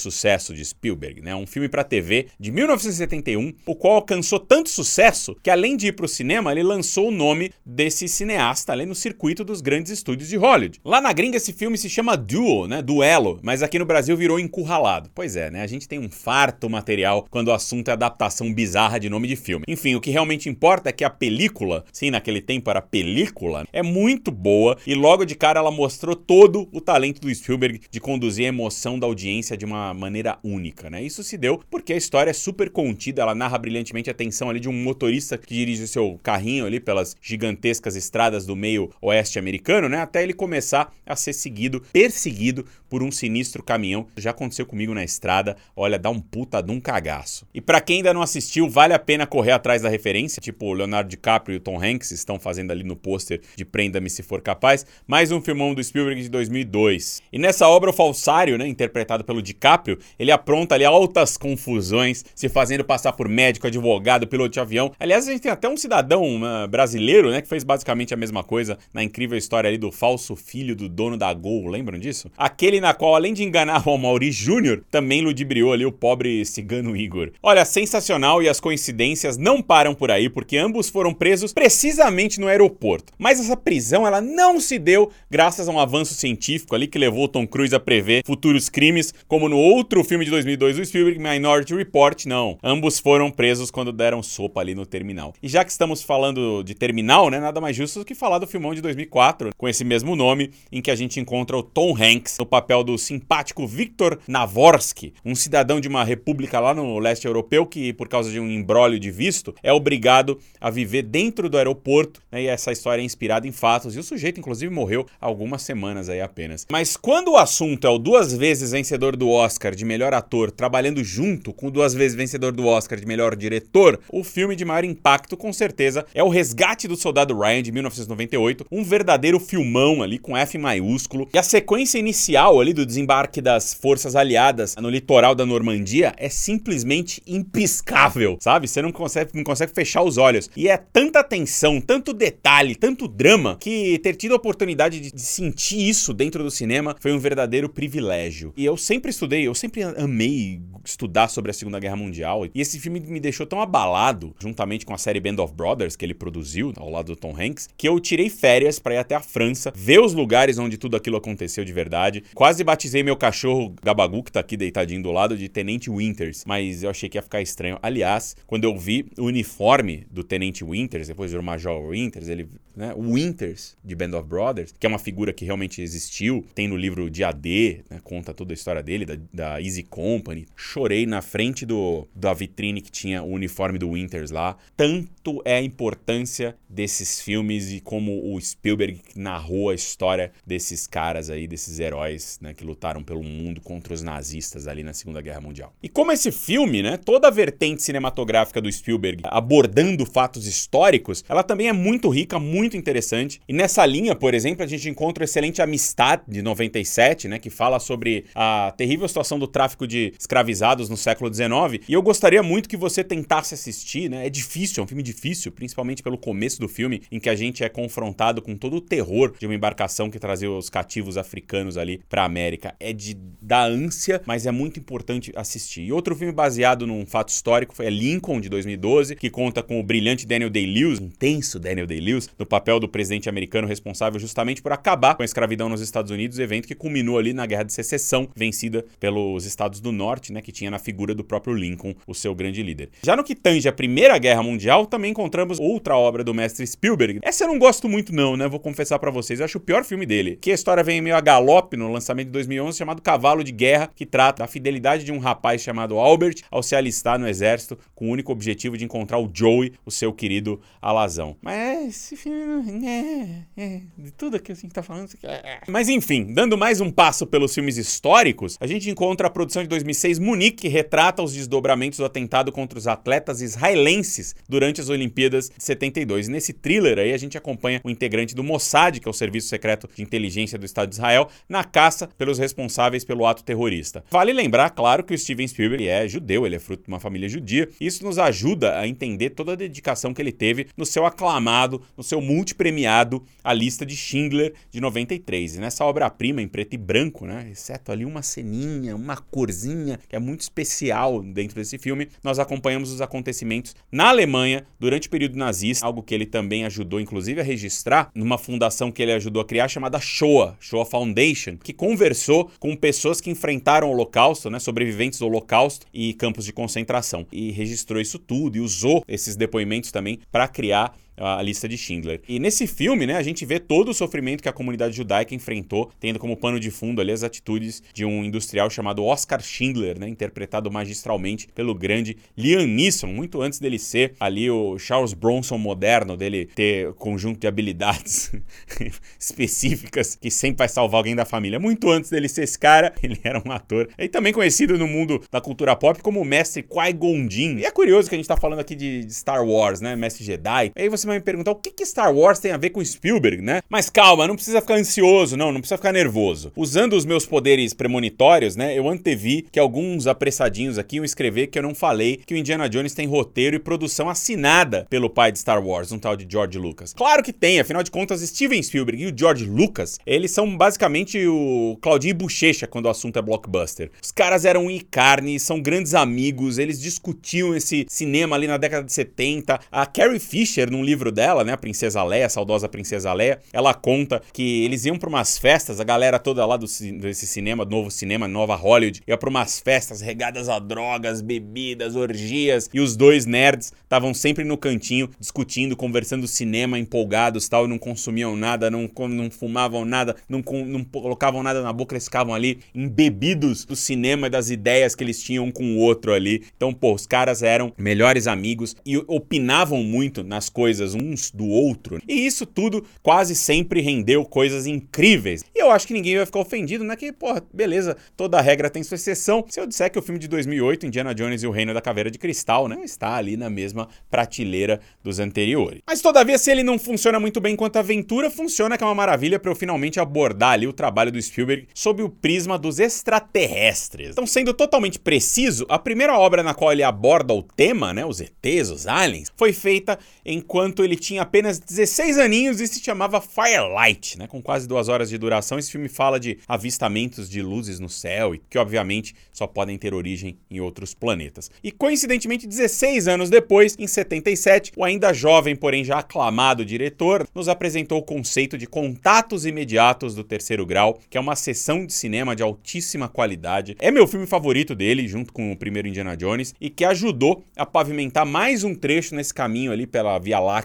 de 0.54 0.64
Spielberg, 0.64 1.20
né, 1.20 1.34
um 1.34 1.46
filme 1.46 1.68
para 1.68 1.84
TV 1.84 2.28
de 2.38 2.50
1971, 2.50 3.52
o 3.66 3.74
qual 3.74 3.94
alcançou 3.94 4.38
tanto 4.38 4.68
sucesso 4.68 5.36
que 5.42 5.50
além 5.50 5.76
de 5.76 5.88
ir 5.88 5.92
para 5.92 6.06
o 6.06 6.08
cinema, 6.08 6.52
ele 6.52 6.62
lançou 6.62 7.08
o 7.08 7.10
nome 7.10 7.52
desse 7.64 8.06
cineasta 8.08 8.72
ali 8.72 8.86
no 8.86 8.94
circuito 8.94 9.44
dos 9.44 9.60
grandes 9.60 9.92
estúdios 9.92 10.28
de 10.28 10.36
Hollywood. 10.36 10.80
Lá 10.84 11.00
na 11.00 11.12
gringa 11.12 11.36
esse 11.36 11.52
filme 11.52 11.78
se 11.78 11.88
chama 11.88 12.16
Duo, 12.16 12.66
né, 12.66 12.82
duelo, 12.82 13.38
mas 13.42 13.62
aqui 13.62 13.78
no 13.78 13.86
Brasil 13.86 14.16
virou 14.16 14.38
Encurralado. 14.38 15.10
Pois 15.14 15.36
é, 15.36 15.50
né, 15.50 15.62
a 15.62 15.66
gente 15.66 15.88
tem 15.88 15.98
um 15.98 16.10
farto 16.10 16.68
material 16.68 17.26
quando 17.30 17.48
o 17.48 17.52
assunto 17.52 17.88
é 17.88 17.92
adaptação 17.92 18.52
bizarra 18.52 18.98
de 18.98 19.08
nome 19.08 19.28
de 19.28 19.36
filme. 19.36 19.64
Enfim, 19.66 19.94
o 19.94 20.00
que 20.00 20.10
realmente 20.10 20.48
importa 20.48 20.90
é 20.90 20.92
que 20.92 21.04
a 21.04 21.10
película, 21.10 21.84
sim, 21.92 22.10
naquele 22.10 22.40
tempo 22.40 22.70
era 22.70 22.82
película, 22.82 23.64
é 23.72 23.82
muito 23.82 24.30
boa 24.30 24.76
e 24.86 24.94
logo 24.94 25.24
de 25.24 25.34
cara 25.34 25.60
ela 25.60 25.70
mostrou 25.70 26.14
todo 26.14 26.68
o 26.72 26.80
talento 26.80 27.20
do 27.20 27.34
Spielberg 27.34 27.80
de 27.90 28.00
conduzir 28.00 28.46
a 28.46 28.48
emoção 28.48 28.98
da 28.98 29.06
audiência 29.06 29.56
de 29.56 29.64
uma 29.64 29.94
maneira 30.02 30.38
única, 30.42 30.90
né? 30.90 31.02
Isso 31.02 31.22
se 31.22 31.38
deu 31.38 31.62
porque 31.70 31.92
a 31.92 31.96
história 31.96 32.30
é 32.30 32.34
super 32.34 32.68
contida, 32.68 33.22
ela 33.22 33.34
narra 33.34 33.56
brilhantemente 33.56 34.10
a 34.10 34.14
tensão 34.14 34.50
ali 34.50 34.60
de 34.60 34.68
um 34.68 34.72
motorista 34.72 35.38
que 35.38 35.54
dirige 35.54 35.84
o 35.84 35.88
seu 35.88 36.18
carrinho 36.22 36.66
ali 36.66 36.80
pelas 36.80 37.16
gigantescas 37.22 37.96
estradas 37.96 38.44
do 38.44 38.56
meio 38.56 38.90
oeste 39.00 39.38
americano, 39.38 39.88
né? 39.88 40.00
Até 40.00 40.22
ele 40.22 40.32
começar 40.32 40.92
a 41.06 41.14
ser 41.14 41.32
seguido, 41.32 41.82
perseguido 41.92 42.66
por 42.90 43.02
um 43.02 43.10
sinistro 43.10 43.62
caminhão. 43.62 44.06
Já 44.16 44.32
aconteceu 44.32 44.66
comigo 44.66 44.92
na 44.92 45.04
estrada, 45.04 45.56
olha, 45.76 45.98
dá 45.98 46.10
um 46.10 46.20
puta 46.20 46.60
de 46.62 46.70
um 46.70 46.80
cagaço. 46.80 47.46
E 47.54 47.60
para 47.60 47.80
quem 47.80 47.98
ainda 47.98 48.12
não 48.12 48.22
assistiu, 48.22 48.68
vale 48.68 48.92
a 48.92 48.98
pena 48.98 49.26
correr 49.26 49.52
atrás 49.52 49.82
da 49.82 49.88
referência, 49.88 50.42
tipo 50.42 50.66
o 50.66 50.72
Leonardo 50.72 51.08
DiCaprio 51.08 51.54
e 51.54 51.56
o 51.56 51.60
Tom 51.60 51.82
Hanks 51.82 52.10
estão 52.10 52.38
fazendo 52.38 52.70
ali 52.70 52.82
no 52.82 52.96
pôster 52.96 53.40
de 53.56 53.64
Prenda-me 53.64 54.10
se 54.10 54.22
for 54.22 54.42
capaz, 54.42 54.84
mais 55.06 55.30
um 55.30 55.40
filmão 55.40 55.74
do 55.74 55.82
Spielberg 55.82 56.22
de 56.22 56.28
2002. 56.28 57.22
E 57.32 57.38
nessa 57.38 57.68
obra 57.68 57.90
o 57.90 57.92
falsário, 57.92 58.58
né, 58.58 58.66
interpretado 58.66 59.24
pelo 59.24 59.40
DiCaprio, 59.40 59.91
ele 60.18 60.30
apronta 60.30 60.74
ali 60.74 60.84
altas 60.84 61.36
confusões, 61.36 62.24
se 62.34 62.48
fazendo 62.48 62.84
passar 62.84 63.12
por 63.12 63.28
médico, 63.28 63.66
advogado, 63.66 64.26
piloto 64.26 64.50
de 64.50 64.60
avião. 64.60 64.92
Aliás, 64.98 65.28
a 65.28 65.32
gente 65.32 65.42
tem 65.42 65.52
até 65.52 65.68
um 65.68 65.76
cidadão 65.76 66.40
uh, 66.42 66.68
brasileiro, 66.68 67.30
né, 67.30 67.40
que 67.40 67.48
fez 67.48 67.64
basicamente 67.64 68.14
a 68.14 68.16
mesma 68.16 68.42
coisa 68.42 68.78
na 68.92 69.02
incrível 69.02 69.36
história 69.36 69.68
ali 69.68 69.78
do 69.78 69.90
falso 69.92 70.36
filho 70.36 70.74
do 70.74 70.88
dono 70.88 71.16
da 71.16 71.32
Gol, 71.32 71.68
lembram 71.68 71.98
disso? 71.98 72.30
Aquele 72.36 72.80
na 72.80 72.94
qual, 72.94 73.14
além 73.14 73.32
de 73.32 73.42
enganar 73.42 73.88
o 73.88 73.98
Mauri 73.98 74.30
Júnior, 74.30 74.82
também 74.90 75.22
ludibriou 75.22 75.72
ali 75.72 75.84
o 75.84 75.92
pobre 75.92 76.44
cigano 76.44 76.96
Igor. 76.96 77.30
Olha, 77.42 77.64
sensacional 77.64 78.42
e 78.42 78.48
as 78.48 78.60
coincidências 78.60 79.36
não 79.36 79.62
param 79.62 79.94
por 79.94 80.10
aí, 80.10 80.28
porque 80.28 80.56
ambos 80.56 80.88
foram 80.88 81.12
presos 81.12 81.52
precisamente 81.52 82.40
no 82.40 82.48
aeroporto. 82.48 83.12
Mas 83.18 83.40
essa 83.40 83.56
prisão, 83.56 84.06
ela 84.06 84.20
não 84.20 84.60
se 84.60 84.78
deu 84.78 85.10
graças 85.30 85.68
a 85.68 85.72
um 85.72 85.78
avanço 85.78 86.14
científico 86.14 86.74
ali 86.74 86.86
que 86.86 86.98
levou 86.98 87.28
Tom 87.28 87.46
Cruise 87.46 87.74
a 87.74 87.80
prever 87.80 88.22
futuros 88.24 88.68
crimes, 88.68 89.12
como 89.26 89.48
no 89.48 89.58
outro 89.58 89.81
filme 90.04 90.24
de 90.24 90.30
2002 90.30 90.76
do 90.76 90.84
Spielberg, 90.84 91.18
Minority 91.18 91.74
Report, 91.74 92.26
não. 92.26 92.58
Ambos 92.62 92.98
foram 92.98 93.30
presos 93.30 93.70
quando 93.70 93.92
deram 93.92 94.22
sopa 94.22 94.60
ali 94.60 94.74
no 94.74 94.84
terminal. 94.84 95.32
E 95.42 95.48
já 95.48 95.64
que 95.64 95.70
estamos 95.70 96.02
falando 96.02 96.62
de 96.62 96.74
terminal, 96.74 97.30
né, 97.30 97.38
nada 97.38 97.60
mais 97.60 97.76
justo 97.76 98.00
do 98.00 98.04
que 98.04 98.14
falar 98.14 98.38
do 98.38 98.46
filmão 98.46 98.74
de 98.74 98.80
2004, 98.80 99.50
com 99.56 99.68
esse 99.68 99.84
mesmo 99.84 100.16
nome, 100.16 100.50
em 100.70 100.80
que 100.80 100.90
a 100.90 100.96
gente 100.96 101.20
encontra 101.20 101.56
o 101.56 101.62
Tom 101.62 101.96
Hanks 101.96 102.36
no 102.38 102.46
papel 102.46 102.82
do 102.84 102.98
simpático 102.98 103.66
Viktor 103.66 104.18
Navorsky, 104.26 105.12
um 105.24 105.34
cidadão 105.34 105.80
de 105.80 105.88
uma 105.88 106.04
república 106.04 106.60
lá 106.60 106.74
no 106.74 106.98
leste 106.98 107.26
europeu 107.26 107.66
que, 107.66 107.92
por 107.92 108.08
causa 108.08 108.30
de 108.30 108.40
um 108.40 108.50
embrólio 108.50 108.98
de 108.98 109.10
visto, 109.10 109.54
é 109.62 109.72
obrigado 109.72 110.38
a 110.60 110.70
viver 110.70 111.02
dentro 111.02 111.48
do 111.48 111.56
aeroporto, 111.56 112.20
né, 112.30 112.42
e 112.42 112.46
essa 112.46 112.72
história 112.72 113.02
é 113.02 113.04
inspirada 113.04 113.46
em 113.46 113.52
fatos, 113.52 113.94
e 113.96 113.98
o 113.98 114.02
sujeito, 114.02 114.40
inclusive, 114.40 114.72
morreu 114.72 115.06
algumas 115.20 115.62
semanas 115.62 116.08
aí 116.08 116.20
apenas. 116.20 116.66
Mas 116.70 116.96
quando 116.96 117.32
o 117.32 117.36
assunto 117.36 117.86
é 117.86 117.90
o 117.90 117.98
duas 117.98 118.32
vezes 118.32 118.72
vencedor 118.72 119.16
do 119.16 119.30
Oscar 119.30 119.71
de 119.74 119.84
melhor 119.84 120.14
ator 120.14 120.50
trabalhando 120.50 121.02
junto 121.02 121.52
com 121.52 121.66
o 121.66 121.70
duas 121.70 121.94
vezes 121.94 122.16
vencedor 122.16 122.52
do 122.52 122.66
Oscar 122.66 122.98
de 122.98 123.06
melhor 123.06 123.34
diretor, 123.36 124.00
o 124.10 124.22
filme 124.22 124.54
de 124.56 124.64
maior 124.64 124.84
impacto, 124.84 125.36
com 125.36 125.52
certeza, 125.52 126.06
é 126.14 126.22
O 126.22 126.28
Resgate 126.28 126.88
do 126.88 126.96
Soldado 126.96 127.38
Ryan, 127.38 127.62
de 127.62 127.72
1998, 127.72 128.66
um 128.70 128.84
verdadeiro 128.84 129.38
filmão 129.40 130.02
ali 130.02 130.18
com 130.18 130.36
F 130.36 130.58
maiúsculo, 130.58 131.28
e 131.32 131.38
a 131.38 131.42
sequência 131.42 131.98
inicial 131.98 132.60
ali 132.60 132.72
do 132.72 132.86
desembarque 132.86 133.40
das 133.40 133.74
forças 133.74 134.16
aliadas 134.16 134.76
no 134.76 134.90
litoral 134.90 135.34
da 135.34 135.46
Normandia 135.46 136.12
é 136.16 136.28
simplesmente 136.28 137.22
impiscável, 137.26 138.36
sabe? 138.40 138.68
Você 138.68 138.82
não 138.82 138.92
consegue, 138.92 139.30
não 139.34 139.44
consegue 139.44 139.72
fechar 139.74 140.02
os 140.02 140.18
olhos. 140.18 140.50
E 140.56 140.68
é 140.68 140.76
tanta 140.76 141.22
tensão, 141.22 141.80
tanto 141.80 142.12
detalhe, 142.12 142.74
tanto 142.74 143.08
drama, 143.08 143.56
que 143.60 143.98
ter 143.98 144.16
tido 144.16 144.32
a 144.32 144.36
oportunidade 144.36 145.00
de, 145.00 145.12
de 145.12 145.20
sentir 145.20 145.88
isso 145.88 146.12
dentro 146.12 146.42
do 146.42 146.50
cinema 146.50 146.96
foi 147.00 147.12
um 147.12 147.18
verdadeiro 147.18 147.68
privilégio. 147.68 148.52
E 148.56 148.64
eu 148.64 148.76
sempre 148.76 149.10
estudei, 149.10 149.46
eu 149.46 149.54
sempre 149.62 149.82
amei 149.84 150.60
estudar 150.84 151.28
sobre 151.28 151.52
a 151.52 151.54
Segunda 151.54 151.78
Guerra 151.78 151.94
Mundial. 151.94 152.46
E 152.46 152.60
esse 152.60 152.80
filme 152.80 152.98
me 152.98 153.20
deixou 153.20 153.46
tão 153.46 153.60
abalado, 153.60 154.34
juntamente 154.40 154.84
com 154.84 154.92
a 154.92 154.98
série 154.98 155.20
Band 155.20 155.40
of 155.40 155.54
Brothers, 155.54 155.94
que 155.94 156.04
ele 156.04 156.14
produziu 156.14 156.72
ao 156.76 156.90
lado 156.90 157.06
do 157.06 157.16
Tom 157.16 157.32
Hanks, 157.38 157.68
que 157.76 157.88
eu 157.88 158.00
tirei 158.00 158.28
férias 158.28 158.80
para 158.80 158.94
ir 158.94 158.98
até 158.98 159.14
a 159.14 159.20
França, 159.20 159.72
ver 159.76 160.00
os 160.00 160.14
lugares 160.14 160.58
onde 160.58 160.76
tudo 160.76 160.96
aquilo 160.96 161.16
aconteceu 161.16 161.64
de 161.64 161.72
verdade. 161.72 162.24
Quase 162.34 162.64
batizei 162.64 163.04
meu 163.04 163.16
cachorro 163.16 163.72
Gabagu, 163.82 164.24
que 164.24 164.32
tá 164.32 164.40
aqui 164.40 164.56
deitadinho 164.56 165.00
do 165.00 165.12
lado, 165.12 165.36
de 165.36 165.48
Tenente 165.48 165.88
Winters, 165.88 166.44
mas 166.44 166.82
eu 166.82 166.90
achei 166.90 167.08
que 167.08 167.16
ia 167.16 167.22
ficar 167.22 167.40
estranho. 167.40 167.78
Aliás, 167.80 168.34
quando 168.44 168.64
eu 168.64 168.76
vi 168.76 169.06
o 169.16 169.26
uniforme 169.26 170.06
do 170.10 170.24
Tenente 170.24 170.64
Winters, 170.64 171.06
depois 171.06 171.30
do 171.30 171.40
Major 171.40 171.88
Winters, 171.88 172.28
ele, 172.28 172.48
né, 172.76 172.92
o 172.96 173.14
Winters 173.14 173.76
de 173.84 173.94
Band 173.94 174.18
of 174.18 174.28
Brothers, 174.28 174.74
que 174.78 174.86
é 174.86 174.88
uma 174.88 174.98
figura 174.98 175.32
que 175.32 175.44
realmente 175.44 175.82
existiu, 175.82 176.44
tem 176.54 176.68
no 176.68 176.76
livro 176.76 177.10
de 177.10 177.24
AD, 177.24 177.84
né, 177.90 178.00
conta 178.02 178.32
toda 178.32 178.52
a 178.52 178.54
história 178.54 178.82
dele, 178.82 179.04
da, 179.04 179.16
da 179.32 179.62
Easy 179.62 179.82
Company. 179.82 180.46
Chorei 180.56 181.06
na 181.06 181.22
frente 181.22 181.64
do, 181.66 182.06
da 182.14 182.32
vitrine 182.32 182.80
que 182.80 182.90
tinha 182.90 183.22
o 183.22 183.32
uniforme 183.32 183.78
do 183.78 183.90
Winters 183.90 184.30
lá. 184.30 184.56
Tanto 184.76 185.42
é 185.44 185.56
a 185.56 185.62
importância 185.62 186.56
desses 186.68 187.20
filmes 187.20 187.70
e 187.70 187.80
como 187.80 188.34
o 188.34 188.40
Spielberg 188.40 189.00
narrou 189.14 189.70
a 189.70 189.74
história 189.74 190.32
desses 190.46 190.86
caras 190.86 191.30
aí, 191.30 191.46
desses 191.46 191.78
heróis, 191.78 192.38
né, 192.40 192.54
que 192.54 192.64
lutaram 192.64 193.02
pelo 193.02 193.22
mundo 193.22 193.60
contra 193.60 193.92
os 193.92 194.02
nazistas 194.02 194.66
ali 194.66 194.82
na 194.82 194.92
Segunda 194.92 195.20
Guerra 195.20 195.40
Mundial. 195.40 195.74
E 195.82 195.88
como 195.88 196.12
esse 196.12 196.32
filme, 196.32 196.82
né, 196.82 196.96
toda 196.96 197.28
a 197.28 197.30
vertente 197.30 197.82
cinematográfica 197.82 198.60
do 198.60 198.70
Spielberg 198.70 199.22
abordando 199.24 200.06
fatos 200.06 200.46
históricos, 200.46 201.24
ela 201.28 201.42
também 201.42 201.68
é 201.68 201.72
muito 201.72 202.08
rica, 202.08 202.38
muito 202.38 202.61
interessante. 202.76 203.40
E 203.48 203.52
nessa 203.52 203.84
linha, 203.84 204.14
por 204.14 204.34
exemplo, 204.34 204.62
a 204.62 204.66
gente 204.66 204.88
encontra 204.88 205.22
o 205.22 205.24
excelente 205.24 205.60
Amistad 205.62 206.20
de 206.26 206.42
97, 206.42 207.28
né, 207.28 207.38
que 207.38 207.50
fala 207.50 207.78
sobre 207.78 208.24
a 208.34 208.72
terrível 208.76 209.06
situação 209.08 209.38
do 209.38 209.46
tráfico 209.46 209.86
de 209.86 210.12
escravizados 210.18 210.88
no 210.88 210.96
século 210.96 211.32
XIX. 211.32 211.84
E 211.88 211.92
eu 211.92 212.02
gostaria 212.02 212.42
muito 212.42 212.68
que 212.68 212.76
você 212.76 213.04
tentasse 213.04 213.54
assistir, 213.54 214.08
né? 214.08 214.26
É 214.26 214.30
difícil, 214.30 214.80
é 214.80 214.84
um 214.84 214.86
filme 214.86 215.02
difícil, 215.02 215.52
principalmente 215.52 216.02
pelo 216.02 216.18
começo 216.18 216.60
do 216.60 216.68
filme, 216.68 217.02
em 217.10 217.18
que 217.18 217.28
a 217.28 217.34
gente 217.34 217.64
é 217.64 217.68
confrontado 217.68 218.40
com 218.40 218.56
todo 218.56 218.76
o 218.76 218.80
terror 218.80 219.34
de 219.38 219.46
uma 219.46 219.54
embarcação 219.54 220.10
que 220.10 220.18
trazia 220.18 220.50
os 220.50 220.70
cativos 220.70 221.16
africanos 221.16 221.76
ali 221.76 222.00
para 222.08 222.22
a 222.22 222.26
América. 222.26 222.74
É 222.80 222.92
de 222.92 223.16
dar 223.40 223.70
ânsia, 223.70 224.22
mas 224.26 224.46
é 224.46 224.50
muito 224.50 224.80
importante 224.80 225.32
assistir. 225.36 225.82
E 225.82 225.92
outro 225.92 226.14
filme 226.14 226.32
baseado 226.32 226.86
num 226.86 227.06
fato 227.06 227.28
histórico 227.28 227.74
foi 227.74 227.88
Lincoln 227.90 228.40
de 228.40 228.48
2012, 228.48 229.16
que 229.16 229.30
conta 229.30 229.62
com 229.62 229.78
o 229.78 229.82
brilhante 229.82 230.26
Daniel 230.26 230.50
Day-Lewis, 230.50 230.98
intenso 231.00 231.58
Daniel 231.58 231.86
Day-Lewis, 231.86 232.28
no 232.38 232.46
papel 232.52 232.78
do 232.78 232.86
presidente 232.86 233.30
americano 233.30 233.66
responsável 233.66 234.20
justamente 234.20 234.60
por 234.60 234.72
acabar 234.72 235.14
com 235.14 235.22
a 235.22 235.24
escravidão 235.24 235.70
nos 235.70 235.80
Estados 235.80 236.10
Unidos, 236.10 236.38
evento 236.38 236.68
que 236.68 236.74
culminou 236.74 237.16
ali 237.16 237.32
na 237.32 237.46
Guerra 237.46 237.62
de 237.62 237.72
Secessão, 237.72 238.28
vencida 238.36 238.84
pelos 239.00 239.46
estados 239.46 239.80
do 239.80 239.90
norte, 239.90 240.34
né, 240.34 240.42
que 240.42 240.52
tinha 240.52 240.70
na 240.70 240.78
figura 240.78 241.14
do 241.14 241.24
próprio 241.24 241.54
Lincoln, 241.54 241.94
o 242.06 242.14
seu 242.14 242.34
grande 242.34 242.62
líder. 242.62 242.90
Já 243.02 243.16
no 243.16 243.24
que 243.24 243.34
tange 243.34 243.66
a 243.68 243.72
Primeira 243.72 244.18
Guerra 244.18 244.42
Mundial, 244.42 244.84
também 244.84 245.12
encontramos 245.12 245.58
outra 245.58 245.96
obra 245.96 246.22
do 246.22 246.34
mestre 246.34 246.66
Spielberg. 246.66 247.20
Essa 247.22 247.44
eu 247.44 247.48
não 247.48 247.58
gosto 247.58 247.88
muito 247.88 248.14
não, 248.14 248.36
né? 248.36 248.46
Vou 248.46 248.60
confessar 248.60 248.98
para 248.98 249.10
vocês, 249.10 249.40
eu 249.40 249.46
acho 249.46 249.56
o 249.56 249.60
pior 249.60 249.82
filme 249.82 250.04
dele. 250.04 250.36
Que 250.36 250.50
a 250.50 250.54
história 250.54 250.84
vem 250.84 251.00
meio 251.00 251.16
a 251.16 251.22
galope 251.22 251.78
no 251.78 251.90
lançamento 251.90 252.26
de 252.26 252.32
2011, 252.32 252.76
chamado 252.76 253.00
Cavalo 253.00 253.42
de 253.42 253.52
Guerra, 253.52 253.90
que 253.96 254.04
trata 254.04 254.42
da 254.42 254.46
fidelidade 254.46 255.04
de 255.04 255.12
um 255.12 255.18
rapaz 255.18 255.62
chamado 255.62 255.98
Albert 255.98 256.42
ao 256.50 256.62
se 256.62 256.76
alistar 256.76 257.18
no 257.18 257.26
exército 257.26 257.78
com 257.94 258.08
o 258.08 258.10
único 258.10 258.30
objetivo 258.30 258.76
de 258.76 258.84
encontrar 258.84 259.18
o 259.18 259.30
Joey, 259.32 259.72
o 259.86 259.90
seu 259.90 260.12
querido 260.12 260.60
alazão. 260.82 261.34
Mas 261.40 262.02
esse 262.02 262.16
filme 262.16 262.41
é, 262.84 263.42
é 263.56 263.80
de 263.96 264.10
tudo 264.12 264.36
aquilo 264.36 264.56
assim 264.56 264.68
que 264.68 264.74
tá 264.74 264.82
falando, 264.82 265.10
é. 265.22 265.60
Mas 265.68 265.88
enfim, 265.88 266.32
dando 266.32 266.56
mais 266.56 266.80
um 266.80 266.90
passo 266.90 267.26
pelos 267.26 267.54
filmes 267.54 267.76
históricos, 267.76 268.56
a 268.60 268.66
gente 268.66 268.88
encontra 268.90 269.26
a 269.26 269.30
produção 269.30 269.62
de 269.62 269.68
2006 269.68 270.18
Munique, 270.18 270.62
que 270.62 270.68
retrata 270.68 271.22
os 271.22 271.32
desdobramentos 271.32 271.98
do 271.98 272.04
atentado 272.04 272.52
contra 272.52 272.78
os 272.78 272.86
atletas 272.86 273.40
israelenses 273.40 274.34
durante 274.48 274.80
as 274.80 274.88
Olimpíadas 274.88 275.50
de 275.56 275.62
72. 275.62 276.28
E 276.28 276.30
nesse 276.30 276.52
thriller 276.52 276.98
aí 276.98 277.12
a 277.12 277.18
gente 277.18 277.36
acompanha 277.36 277.80
o 277.82 277.90
integrante 277.90 278.34
do 278.34 278.44
Mossad, 278.44 279.00
que 279.00 279.08
é 279.08 279.10
o 279.10 279.14
Serviço 279.14 279.48
Secreto 279.48 279.88
de 279.94 280.02
Inteligência 280.02 280.58
do 280.58 280.64
Estado 280.64 280.88
de 280.88 280.94
Israel, 280.94 281.28
na 281.48 281.64
caça 281.64 282.08
pelos 282.16 282.38
responsáveis 282.38 283.04
pelo 283.04 283.26
ato 283.26 283.42
terrorista. 283.42 284.04
Vale 284.10 284.32
lembrar, 284.32 284.70
claro, 284.70 285.02
que 285.02 285.14
o 285.14 285.18
Steven 285.18 285.48
Spielberg 285.48 285.88
é 285.88 286.06
judeu, 286.06 286.46
ele 286.46 286.56
é 286.56 286.58
fruto 286.58 286.84
de 286.84 286.88
uma 286.88 287.00
família 287.00 287.28
judia. 287.28 287.68
Isso 287.80 288.04
nos 288.04 288.18
ajuda 288.18 288.78
a 288.78 288.86
entender 288.86 289.30
toda 289.30 289.52
a 289.52 289.56
dedicação 289.56 290.14
que 290.14 290.22
ele 290.22 290.32
teve 290.32 290.68
no 290.76 290.86
seu 290.86 291.04
aclamado, 291.04 291.82
no 291.96 292.04
seu 292.04 292.20
multipremiado 292.32 293.22
A 293.44 293.52
Lista 293.52 293.84
de 293.84 293.94
Schindler 293.94 294.54
de 294.70 294.80
93. 294.80 295.56
E 295.56 295.60
nessa 295.60 295.84
obra-prima 295.84 296.40
em 296.40 296.48
preto 296.48 296.74
e 296.74 296.78
branco, 296.78 297.26
né, 297.26 297.48
exceto 297.52 297.92
ali 297.92 298.04
uma 298.04 298.22
ceninha, 298.22 298.96
uma 298.96 299.16
corzinha 299.16 299.98
que 300.08 300.16
é 300.16 300.18
muito 300.18 300.40
especial 300.40 301.22
dentro 301.22 301.56
desse 301.56 301.78
filme, 301.78 302.08
nós 302.22 302.38
acompanhamos 302.38 302.90
os 302.90 303.00
acontecimentos 303.00 303.74
na 303.90 304.08
Alemanha 304.08 304.64
durante 304.80 305.08
o 305.08 305.10
período 305.10 305.36
nazista, 305.36 305.84
algo 305.84 306.02
que 306.02 306.14
ele 306.14 306.26
também 306.26 306.64
ajudou, 306.64 307.00
inclusive, 307.00 307.40
a 307.40 307.44
registrar 307.44 308.10
numa 308.14 308.38
fundação 308.38 308.90
que 308.90 309.02
ele 309.02 309.12
ajudou 309.12 309.42
a 309.42 309.44
criar 309.44 309.68
chamada 309.68 310.00
Shoah, 310.00 310.56
Shoah 310.58 310.88
Foundation, 310.88 311.56
que 311.56 311.72
conversou 311.72 312.50
com 312.58 312.74
pessoas 312.74 313.20
que 313.20 313.30
enfrentaram 313.30 313.88
o 313.88 313.92
Holocausto, 313.92 314.48
né, 314.48 314.58
sobreviventes 314.58 315.18
do 315.18 315.26
Holocausto 315.26 315.86
e 315.92 316.14
campos 316.14 316.44
de 316.44 316.52
concentração, 316.52 317.26
e 317.30 317.50
registrou 317.50 318.00
isso 318.00 318.18
tudo 318.18 318.56
e 318.56 318.60
usou 318.60 319.04
esses 319.06 319.36
depoimentos 319.36 319.92
também 319.92 320.18
para 320.30 320.48
criar 320.48 320.94
a 321.22 321.42
lista 321.42 321.68
de 321.68 321.76
Schindler. 321.76 322.20
E 322.28 322.38
nesse 322.38 322.66
filme, 322.66 323.06
né, 323.06 323.16
a 323.16 323.22
gente 323.22 323.46
vê 323.46 323.58
todo 323.58 323.90
o 323.90 323.94
sofrimento 323.94 324.42
que 324.42 324.48
a 324.48 324.52
comunidade 324.52 324.96
judaica 324.96 325.34
enfrentou, 325.34 325.90
tendo 326.00 326.18
como 326.18 326.36
pano 326.36 326.58
de 326.58 326.70
fundo 326.70 327.00
ali 327.00 327.12
as 327.12 327.22
atitudes 327.22 327.82
de 327.94 328.04
um 328.04 328.24
industrial 328.24 328.68
chamado 328.68 329.04
Oscar 329.04 329.40
Schindler, 329.40 329.98
né, 329.98 330.08
interpretado 330.08 330.70
magistralmente 330.70 331.48
pelo 331.54 331.74
grande 331.74 332.16
Liam 332.36 332.66
Neeson, 332.66 333.06
muito 333.06 333.40
antes 333.40 333.58
dele 333.58 333.78
ser 333.78 334.14
ali 334.18 334.50
o 334.50 334.78
Charles 334.78 335.12
Bronson 335.12 335.58
moderno, 335.58 336.16
dele 336.16 336.46
ter 336.46 336.92
conjunto 336.94 337.40
de 337.40 337.46
habilidades 337.46 338.32
específicas 339.18 340.16
que 340.16 340.30
sempre 340.30 340.58
vai 340.58 340.68
salvar 340.68 340.98
alguém 340.98 341.14
da 341.14 341.24
família. 341.24 341.58
Muito 341.58 341.90
antes 341.90 342.10
dele 342.10 342.28
ser 342.28 342.42
esse 342.42 342.58
cara, 342.58 342.92
ele 343.02 343.18
era 343.22 343.42
um 343.46 343.52
ator 343.52 343.88
e 343.98 344.08
também 344.08 344.32
conhecido 344.32 344.76
no 344.76 344.86
mundo 344.86 345.22
da 345.30 345.40
cultura 345.40 345.76
pop 345.76 346.00
como 346.02 346.20
o 346.20 346.24
mestre 346.24 346.62
Qui-Gon 346.62 347.28
Jinn. 347.30 347.58
E 347.58 347.64
é 347.64 347.70
curioso 347.70 348.08
que 348.08 348.14
a 348.14 348.18
gente 348.18 348.26
tá 348.26 348.36
falando 348.36 348.60
aqui 348.60 348.74
de 348.74 349.06
Star 349.12 349.44
Wars, 349.46 349.80
né, 349.80 349.94
mestre 349.94 350.24
Jedi. 350.24 350.72
E 350.74 350.82
aí 350.82 350.88
você 350.88 351.06
vai 351.12 351.18
me 351.18 351.24
perguntar 351.24 351.52
o 351.52 351.56
que, 351.56 351.70
que 351.70 351.86
Star 351.86 352.14
Wars 352.14 352.38
tem 352.38 352.52
a 352.52 352.56
ver 352.56 352.70
com 352.70 352.84
Spielberg, 352.84 353.42
né? 353.42 353.62
Mas 353.68 353.88
calma, 353.88 354.26
não 354.26 354.34
precisa 354.34 354.60
ficar 354.60 354.74
ansioso, 354.74 355.36
não, 355.36 355.52
não 355.52 355.60
precisa 355.60 355.76
ficar 355.76 355.92
nervoso. 355.92 356.52
Usando 356.56 356.94
os 356.94 357.04
meus 357.04 357.26
poderes 357.26 357.72
premonitórios, 357.72 358.56
né, 358.56 358.76
eu 358.76 358.88
antevi 358.88 359.46
que 359.50 359.58
alguns 359.58 360.06
apressadinhos 360.06 360.78
aqui 360.78 360.96
iam 360.96 361.04
escrever 361.04 361.46
que 361.48 361.58
eu 361.58 361.62
não 361.62 361.74
falei 361.74 362.20
que 362.26 362.34
o 362.34 362.36
Indiana 362.36 362.68
Jones 362.68 362.94
tem 362.94 363.06
roteiro 363.06 363.56
e 363.56 363.58
produção 363.58 364.08
assinada 364.08 364.86
pelo 364.88 365.10
pai 365.10 365.32
de 365.32 365.38
Star 365.38 365.64
Wars, 365.64 365.92
um 365.92 365.98
tal 365.98 366.16
de 366.16 366.26
George 366.28 366.58
Lucas. 366.58 366.92
Claro 366.92 367.22
que 367.22 367.32
tem, 367.32 367.60
afinal 367.60 367.82
de 367.82 367.90
contas, 367.90 368.20
Steven 368.20 368.62
Spielberg 368.62 369.02
e 369.02 369.06
o 369.06 369.14
George 369.16 369.44
Lucas, 369.44 369.98
eles 370.06 370.30
são 370.30 370.56
basicamente 370.56 371.26
o 371.26 371.78
Claudinho 371.80 372.10
e 372.10 372.14
Bochecha 372.14 372.66
quando 372.66 372.86
o 372.86 372.90
assunto 372.90 373.18
é 373.18 373.22
blockbuster. 373.22 373.90
Os 374.02 374.12
caras 374.12 374.44
eram 374.44 374.70
e 374.70 374.80
carne, 374.80 375.38
são 375.38 375.60
grandes 375.60 375.94
amigos, 375.94 376.58
eles 376.58 376.80
discutiam 376.80 377.54
esse 377.54 377.86
cinema 377.88 378.36
ali 378.36 378.46
na 378.46 378.56
década 378.56 378.84
de 378.84 378.92
70. 378.92 379.60
A 379.70 379.86
Carrie 379.86 380.18
Fisher, 380.18 380.70
num 380.70 380.84
livro 380.84 380.91
livro 380.92 381.10
dela, 381.10 381.42
né, 381.42 381.52
a 381.52 381.56
Princesa 381.56 382.02
Leia, 382.04 382.26
a 382.26 382.28
saudosa 382.28 382.68
Princesa 382.68 383.12
Leia, 383.12 383.40
ela 383.52 383.72
conta 383.72 384.20
que 384.32 384.64
eles 384.64 384.84
iam 384.84 384.98
para 384.98 385.08
umas 385.08 385.38
festas, 385.38 385.80
a 385.80 385.84
galera 385.84 386.18
toda 386.18 386.44
lá 386.44 386.56
do, 386.56 386.66
desse 387.00 387.26
cinema, 387.26 387.64
novo 387.64 387.90
cinema, 387.90 388.28
Nova 388.28 388.54
Hollywood, 388.54 389.00
ia 389.06 389.16
para 389.16 389.30
umas 389.30 389.58
festas 389.58 390.02
regadas 390.02 390.50
a 390.50 390.58
drogas, 390.58 391.22
bebidas, 391.22 391.96
orgias, 391.96 392.68
e 392.74 392.80
os 392.80 392.94
dois 392.94 393.24
nerds 393.24 393.72
estavam 393.82 394.12
sempre 394.12 394.44
no 394.44 394.58
cantinho 394.58 395.08
discutindo, 395.18 395.74
conversando 395.74 396.26
cinema, 396.26 396.78
empolgados, 396.78 397.48
tal, 397.48 397.64
e 397.64 397.68
não 397.68 397.78
consumiam 397.78 398.36
nada, 398.36 398.70
não, 398.70 398.88
não 399.08 399.30
fumavam 399.30 399.84
nada, 399.84 400.14
não, 400.28 400.42
não 400.66 400.84
colocavam 400.84 401.42
nada 401.42 401.62
na 401.62 401.72
boca, 401.72 401.94
eles 401.94 402.04
ficavam 402.04 402.34
ali 402.34 402.60
embebidos 402.74 403.64
do 403.64 403.74
cinema 403.74 404.26
e 404.26 404.30
das 404.30 404.50
ideias 404.50 404.94
que 404.94 405.02
eles 405.02 405.22
tinham 405.22 405.46
um 405.46 405.50
com 405.50 405.64
o 405.74 405.78
outro 405.78 406.12
ali. 406.12 406.44
Então, 406.54 406.74
pô, 406.74 406.92
os 406.92 407.06
caras 407.06 407.42
eram 407.42 407.72
melhores 407.78 408.26
amigos 408.26 408.76
e 408.84 408.98
opinavam 409.06 409.82
muito 409.82 410.22
nas 410.22 410.48
coisas 410.48 410.81
coisas 410.82 410.94
uns 410.94 411.30
do 411.30 411.46
outro. 411.46 412.00
E 412.08 412.26
isso 412.26 412.44
tudo 412.44 412.84
quase 413.02 413.34
sempre 413.34 413.80
rendeu 413.80 414.24
coisas 414.24 414.66
incríveis. 414.66 415.44
E 415.54 415.62
eu 415.62 415.70
acho 415.70 415.86
que 415.86 415.92
ninguém 415.92 416.16
vai 416.16 416.26
ficar 416.26 416.40
ofendido, 416.40 416.84
né? 416.84 416.96
Que, 416.96 417.12
porra, 417.12 417.42
beleza, 417.52 417.96
toda 418.16 418.40
regra 418.40 418.68
tem 418.68 418.82
sua 418.82 418.96
exceção. 418.96 419.44
Se 419.48 419.60
eu 419.60 419.66
disser 419.66 419.90
que 419.90 419.98
o 419.98 420.02
filme 420.02 420.18
de 420.18 420.28
2008, 420.28 420.86
Indiana 420.86 421.14
Jones 421.14 421.42
e 421.42 421.46
o 421.46 421.50
Reino 421.50 421.72
da 421.72 421.80
Caveira 421.80 422.10
de 422.10 422.18
Cristal, 422.18 422.68
né, 422.68 422.80
está 422.84 423.14
ali 423.14 423.36
na 423.36 423.48
mesma 423.48 423.88
prateleira 424.10 424.80
dos 425.02 425.18
anteriores. 425.18 425.80
Mas 425.86 426.00
todavia, 426.00 426.38
se 426.38 426.50
ele 426.50 426.62
não 426.62 426.78
funciona 426.78 427.20
muito 427.20 427.40
bem 427.40 427.54
enquanto 427.54 427.76
aventura, 427.76 428.30
funciona 428.30 428.76
que 428.76 428.84
é 428.84 428.86
uma 428.86 428.94
maravilha 428.94 429.38
para 429.38 429.50
eu 429.50 429.56
finalmente 429.56 430.00
abordar 430.00 430.52
ali 430.52 430.66
o 430.66 430.72
trabalho 430.72 431.12
do 431.12 431.20
Spielberg 431.20 431.68
sob 431.74 432.02
o 432.02 432.08
prisma 432.08 432.58
dos 432.58 432.78
extraterrestres. 432.78 434.10
Então, 434.10 434.26
sendo 434.26 434.52
totalmente 434.52 434.98
preciso, 434.98 435.66
a 435.68 435.78
primeira 435.78 436.18
obra 436.18 436.42
na 436.42 436.54
qual 436.54 436.72
ele 436.72 436.82
aborda 436.82 437.32
o 437.32 437.42
tema, 437.42 437.92
né, 437.92 438.04
os 438.04 438.20
ETs, 438.20 438.70
os 438.70 438.86
aliens, 438.86 439.30
foi 439.36 439.52
feita 439.52 439.98
enquanto 440.24 440.71
enquanto 440.72 440.84
ele 440.84 440.96
tinha 440.96 441.20
apenas 441.20 441.58
16 441.58 442.18
aninhos 442.18 442.60
e 442.60 442.66
se 442.66 442.82
chamava 442.82 443.20
Firelight, 443.20 444.18
né? 444.18 444.26
Com 444.26 444.40
quase 444.40 444.66
duas 444.66 444.88
horas 444.88 445.10
de 445.10 445.18
duração. 445.18 445.58
Esse 445.58 445.70
filme 445.70 445.88
fala 445.88 446.18
de 446.18 446.38
avistamentos 446.48 447.28
de 447.28 447.42
luzes 447.42 447.78
no 447.78 447.90
céu 447.90 448.34
e 448.34 448.38
que, 448.48 448.56
obviamente, 448.56 449.14
só 449.32 449.46
podem 449.46 449.76
ter 449.76 449.92
origem 449.92 450.38
em 450.50 450.60
outros 450.60 450.94
planetas. 450.94 451.50
E 451.62 451.70
coincidentemente, 451.70 452.46
16 452.46 453.06
anos 453.06 453.28
depois, 453.28 453.76
em 453.78 453.86
77, 453.86 454.72
o 454.74 454.82
ainda 454.82 455.12
jovem, 455.12 455.54
porém 455.54 455.84
já 455.84 455.98
aclamado 455.98 456.64
diretor, 456.64 457.28
nos 457.34 457.48
apresentou 457.48 457.98
o 457.98 458.02
conceito 458.02 458.56
de 458.56 458.66
contatos 458.66 459.44
imediatos 459.44 460.14
do 460.14 460.24
terceiro 460.24 460.64
grau, 460.64 460.98
que 461.10 461.18
é 461.18 461.20
uma 461.20 461.36
sessão 461.36 461.84
de 461.84 461.92
cinema 461.92 462.34
de 462.34 462.42
altíssima 462.42 463.08
qualidade. 463.08 463.76
É 463.78 463.90
meu 463.90 464.06
filme 464.06 464.26
favorito 464.26 464.74
dele, 464.74 465.06
junto 465.06 465.32
com 465.32 465.52
o 465.52 465.56
primeiro 465.56 465.88
Indiana 465.88 466.16
Jones, 466.16 466.54
e 466.58 466.70
que 466.70 466.84
ajudou 466.84 467.44
a 467.56 467.66
pavimentar 467.66 468.24
mais 468.24 468.64
um 468.64 468.74
trecho 468.74 469.14
nesse 469.14 469.34
caminho 469.34 469.70
ali 469.70 469.86
pela 469.86 470.18
Via 470.18 470.40
Láctea 470.40 470.61